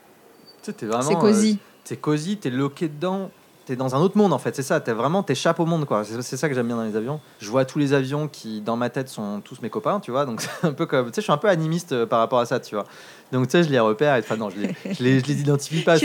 Tu 0.62 0.68
sais, 0.68 0.74
t'es 0.74 0.86
vraiment. 0.86 1.04
C'est 1.04 1.16
cosy. 1.16 1.60
euh, 1.62 1.82
t'es 1.84 1.98
cosy, 1.98 2.38
t'es 2.38 2.50
loqué 2.50 2.88
dedans. 2.88 3.32
T'es 3.68 3.76
dans 3.76 3.96
un 3.96 4.00
autre 4.00 4.18
monde 4.18 4.32
en 4.32 4.38
fait, 4.38 4.56
c'est 4.56 4.64
ça. 4.64 4.80
T'es 4.80 4.94
vraiment 4.94 5.24
t'échappes 5.24 5.60
au 5.60 5.66
monde 5.66 5.84
quoi. 5.84 6.04
C'est 6.06 6.38
ça 6.38 6.48
que 6.48 6.56
j'aime 6.56 6.68
bien 6.68 6.78
dans 6.78 6.86
les 6.86 6.96
avions. 6.96 7.20
Je 7.40 7.50
vois 7.50 7.66
tous 7.66 7.80
les 7.80 7.92
avions 7.92 8.30
qui 8.30 8.62
dans 8.62 8.78
ma 8.78 8.90
tête 8.90 9.10
sont 9.10 9.42
tous 9.42 9.58
mes 9.62 9.70
copains, 9.70 10.00
tu 10.00 10.10
vois. 10.10 10.26
Donc 10.26 10.40
c'est 10.62 10.66
un 10.68 10.72
peu 10.72 10.86
comme, 10.86 11.08
tu 11.08 11.16
sais, 11.16 11.22
je 11.22 11.24
suis 11.24 11.34
un 11.34 11.38
peu 11.38 11.50
animiste 11.50 11.92
euh, 11.92 12.06
par 12.06 12.20
rapport 12.20 12.40
à 12.40 12.46
ça, 12.46 12.62
tu 12.62 12.76
vois. 12.76 12.86
Donc 13.34 13.48
tu 13.48 13.52
sais, 13.52 13.64
je 13.64 13.70
les 13.70 13.80
repère 13.80 14.16
et 14.16 14.20
enfin 14.20 14.38
non, 14.38 14.50
je 14.50 14.58
les, 14.62 14.94
je 14.94 15.04
les, 15.04 15.20
je 15.20 15.26
les 15.26 15.42
identifie 15.42 15.82
pas. 15.82 15.98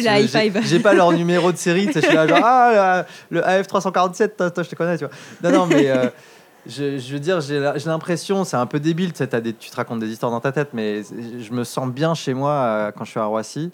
J'ai- 0.64 0.81
pas 0.81 0.92
leur 0.92 1.12
numéro 1.12 1.52
de 1.52 1.57
série. 1.57 1.87
Tu 1.87 1.92
sais, 1.92 2.00
je 2.00 2.07
suis 2.07 2.16
là 2.16 2.26
genre 2.26 2.40
ah 2.45 3.04
le, 3.31 3.38
le 3.38 3.47
AF 3.47 3.69
347, 3.69 4.37
toi, 4.37 4.50
toi, 4.50 4.62
je 4.64 4.69
te 4.69 4.75
connais, 4.75 4.99
tu 4.99 5.04
vois. 5.04 5.14
Non 5.49 5.57
non 5.57 5.66
mais 5.66 5.88
euh, 5.88 6.09
je, 6.66 6.99
je 6.99 7.12
veux 7.12 7.21
dire, 7.21 7.40
j'ai 7.40 7.61
l'impression, 7.87 8.42
c'est 8.42 8.57
un 8.57 8.66
peu 8.66 8.81
débile, 8.81 9.12
tu 9.12 9.19
sais, 9.25 9.40
des, 9.40 9.52
tu 9.54 9.71
te 9.71 9.76
racontes 9.76 10.00
des 10.00 10.09
histoires 10.09 10.33
dans 10.33 10.40
ta 10.40 10.50
tête, 10.50 10.71
mais 10.73 11.02
je 11.04 11.52
me 11.52 11.62
sens 11.62 11.88
bien 11.88 12.14
chez 12.14 12.35
moi 12.35 12.50
euh, 12.50 12.90
quand 12.90 13.04
je 13.04 13.11
suis 13.12 13.21
à 13.21 13.25
Roissy. 13.25 13.71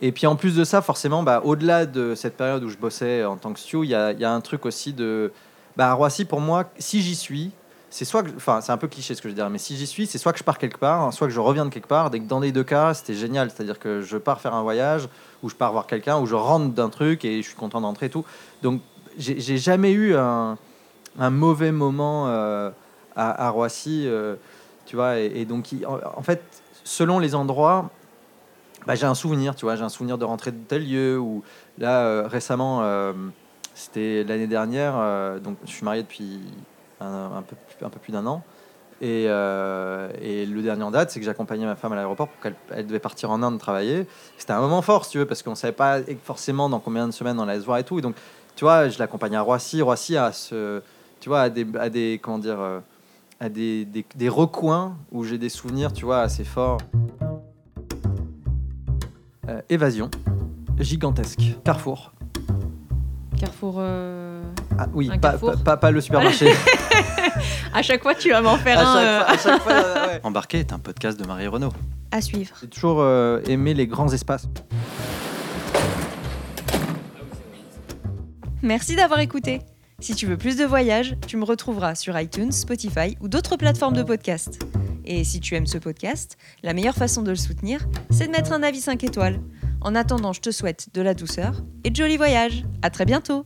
Et 0.00 0.12
puis 0.12 0.26
en 0.26 0.36
plus 0.36 0.54
de 0.54 0.64
ça, 0.64 0.80
forcément, 0.80 1.22
bah, 1.22 1.42
au-delà 1.44 1.86
de 1.86 2.14
cette 2.14 2.36
période 2.36 2.62
où 2.62 2.68
je 2.68 2.76
bossais 2.76 3.24
en 3.24 3.36
tant 3.36 3.52
que 3.52 3.58
stew, 3.58 3.82
il 3.82 3.90
y 3.90 3.94
a, 3.94 4.32
un 4.32 4.40
truc 4.40 4.64
aussi 4.64 4.92
de. 4.92 5.32
Bah, 5.76 5.90
à 5.90 5.94
Roissy, 5.94 6.24
pour 6.24 6.40
moi, 6.40 6.70
si 6.78 7.02
j'y 7.02 7.16
suis, 7.16 7.50
c'est 7.90 8.04
soit 8.04 8.22
que. 8.22 8.30
Enfin, 8.36 8.60
c'est 8.60 8.70
un 8.70 8.76
peu 8.76 8.86
cliché 8.86 9.16
ce 9.16 9.22
que 9.22 9.28
je 9.28 9.34
dirais, 9.34 9.50
mais 9.50 9.58
si 9.58 9.76
j'y 9.76 9.86
suis, 9.86 10.06
c'est 10.06 10.18
soit 10.18 10.32
que 10.32 10.38
je 10.38 10.44
pars 10.44 10.58
quelque 10.58 10.78
part, 10.78 11.02
hein, 11.02 11.10
soit 11.10 11.26
que 11.26 11.32
je 11.32 11.40
reviens 11.40 11.64
de 11.64 11.70
quelque 11.70 11.88
part. 11.88 12.10
Dès 12.10 12.20
que 12.20 12.26
dans 12.26 12.38
les 12.38 12.52
deux 12.52 12.62
cas, 12.62 12.94
c'était 12.94 13.14
génial. 13.14 13.50
C'est-à-dire 13.50 13.80
que 13.80 14.00
je 14.00 14.16
pars 14.16 14.40
faire 14.40 14.54
un 14.54 14.62
voyage, 14.62 15.08
ou 15.42 15.48
je 15.48 15.56
pars 15.56 15.72
voir 15.72 15.88
quelqu'un, 15.88 16.18
ou 16.20 16.26
je 16.26 16.36
rentre 16.36 16.72
d'un 16.72 16.90
truc 16.90 17.24
et 17.24 17.42
je 17.42 17.48
suis 17.48 17.56
content 17.56 17.80
d'entrer 17.80 18.06
et 18.06 18.10
tout. 18.10 18.24
Donc, 18.62 18.80
j'ai 19.18 19.58
jamais 19.58 19.90
eu 19.90 20.14
un, 20.14 20.56
mauvais 21.18 21.72
moment 21.72 22.28
euh, 22.28 22.70
à, 23.16 23.50
Roissy, 23.50 24.04
euh, 24.06 24.36
tu 24.86 24.94
vois. 24.94 25.18
Et, 25.18 25.40
et 25.40 25.44
donc, 25.44 25.74
en 26.16 26.22
fait, 26.22 26.40
selon 26.84 27.18
les 27.18 27.34
endroits, 27.34 27.90
bah, 28.88 28.94
j'ai 28.94 29.04
un 29.04 29.14
souvenir, 29.14 29.54
tu 29.54 29.66
vois, 29.66 29.76
j'ai 29.76 29.82
un 29.82 29.90
souvenir 29.90 30.16
de 30.16 30.24
rentrer 30.24 30.50
de 30.50 30.56
tel 30.66 30.88
lieu 30.88 31.18
ou 31.18 31.42
là 31.76 32.06
euh, 32.06 32.26
récemment, 32.26 32.80
euh, 32.82 33.12
c'était 33.74 34.24
l'année 34.24 34.46
dernière, 34.46 34.94
euh, 34.96 35.38
donc 35.38 35.58
je 35.66 35.70
suis 35.70 35.84
marié 35.84 36.02
depuis 36.02 36.40
un, 36.98 37.42
peu, 37.46 37.54
plus- 38.00 38.12
d'un 38.12 38.26
an. 38.26 38.42
Et, 39.02 39.26
le 39.26 40.60
dernier 40.62 40.84
en 40.84 40.90
date, 40.90 41.10
c'est 41.10 41.20
que 41.20 41.26
j'accompagnais 41.26 41.66
ma 41.66 41.76
femme 41.76 41.92
à 41.92 41.96
l'aéroport 41.96 42.28
pour 42.28 42.40
qu'elle 42.40 42.54
elle 42.70 42.86
devait 42.86 42.98
partir 42.98 43.30
en 43.30 43.42
Inde 43.42 43.58
travailler. 43.58 44.06
C'était 44.38 44.54
un 44.54 44.60
moment 44.60 44.80
fort, 44.80 45.04
si 45.04 45.10
tu 45.10 45.18
veux, 45.18 45.26
parce 45.26 45.42
qu'on 45.42 45.54
savait 45.54 45.74
pas 45.74 45.98
forcément 46.24 46.70
dans 46.70 46.80
combien 46.80 47.06
de 47.06 47.12
semaines 47.12 47.38
on 47.38 47.46
allait 47.46 47.60
se 47.60 47.66
voir 47.66 47.76
et 47.76 47.84
tout. 47.84 47.98
Et 47.98 48.02
donc, 48.02 48.16
tu 48.56 48.64
vois, 48.64 48.88
je 48.88 48.98
l'accompagnais 48.98 49.36
à 49.36 49.42
Roissy. 49.42 49.82
Roissy 49.82 50.16
a 50.16 50.32
ce, 50.32 50.80
tu 51.20 51.28
vois, 51.28 51.42
à 51.42 51.50
des, 51.50 51.66
à 51.78 51.90
des 51.90 52.18
comment 52.22 52.38
dire, 52.38 52.58
à 53.38 53.48
des, 53.50 53.84
des, 53.84 54.06
des 54.14 54.28
recoins 54.30 54.96
où 55.12 55.24
j'ai 55.24 55.36
des 55.36 55.50
souvenirs, 55.50 55.92
tu 55.92 56.06
vois, 56.06 56.20
assez 56.20 56.44
forts. 56.44 56.78
Euh, 59.48 59.60
évasion, 59.70 60.10
gigantesque, 60.78 61.40
Carrefour. 61.64 62.12
Carrefour. 63.38 63.76
euh, 63.78 64.42
Ah 64.78 64.86
oui, 64.92 65.08
Un 65.10 65.18
pas, 65.18 65.30
Carrefour 65.30 65.52
pas, 65.52 65.56
pas- 65.58 65.76
pas 65.76 65.90
le 65.90 66.00
supermarché. 66.00 66.52
À 67.74 67.82
chaque 67.82 68.02
fois, 68.02 68.14
tu 68.14 68.30
vas 68.30 68.40
m'en 68.40 68.56
faire 68.56 68.78
à, 68.78 68.82
un 68.82 68.94
chaque 68.94 69.04
euh, 69.04 69.20
fois, 69.20 69.32
à 69.34 69.38
chaque 69.38 69.62
fois, 69.62 69.72
euh, 69.72 70.06
ouais. 70.08 70.20
Embarqué 70.24 70.58
est 70.58 70.72
un 70.72 70.78
podcast 70.78 71.20
de 71.20 71.26
Marie 71.26 71.46
Renaud. 71.46 71.70
à 72.10 72.20
suivre. 72.20 72.54
J'ai 72.60 72.66
toujours 72.68 72.98
euh, 73.00 73.40
aimé 73.46 73.74
les 73.74 73.86
grands 73.86 74.10
espaces. 74.12 74.48
Merci 78.62 78.96
d'avoir 78.96 79.20
écouté. 79.20 79.60
Si 80.00 80.14
tu 80.14 80.26
veux 80.26 80.36
plus 80.36 80.56
de 80.56 80.64
voyages, 80.64 81.16
tu 81.26 81.36
me 81.36 81.44
retrouveras 81.44 81.94
sur 81.94 82.18
iTunes, 82.18 82.52
Spotify 82.52 83.16
ou 83.20 83.28
d'autres 83.28 83.56
plateformes 83.56 83.94
de 83.94 84.02
podcast. 84.02 84.58
Et 85.10 85.24
si 85.24 85.40
tu 85.40 85.54
aimes 85.56 85.66
ce 85.66 85.78
podcast, 85.78 86.36
la 86.62 86.74
meilleure 86.74 86.94
façon 86.94 87.22
de 87.22 87.30
le 87.30 87.36
soutenir, 87.36 87.88
c'est 88.10 88.26
de 88.26 88.30
mettre 88.30 88.52
un 88.52 88.62
avis 88.62 88.82
5 88.82 89.02
étoiles. 89.04 89.40
En 89.80 89.94
attendant, 89.94 90.34
je 90.34 90.42
te 90.42 90.50
souhaite 90.50 90.88
de 90.92 91.00
la 91.00 91.14
douceur 91.14 91.64
et 91.82 91.88
de 91.88 91.96
jolis 91.96 92.18
voyages. 92.18 92.66
À 92.82 92.90
très 92.90 93.06
bientôt 93.06 93.42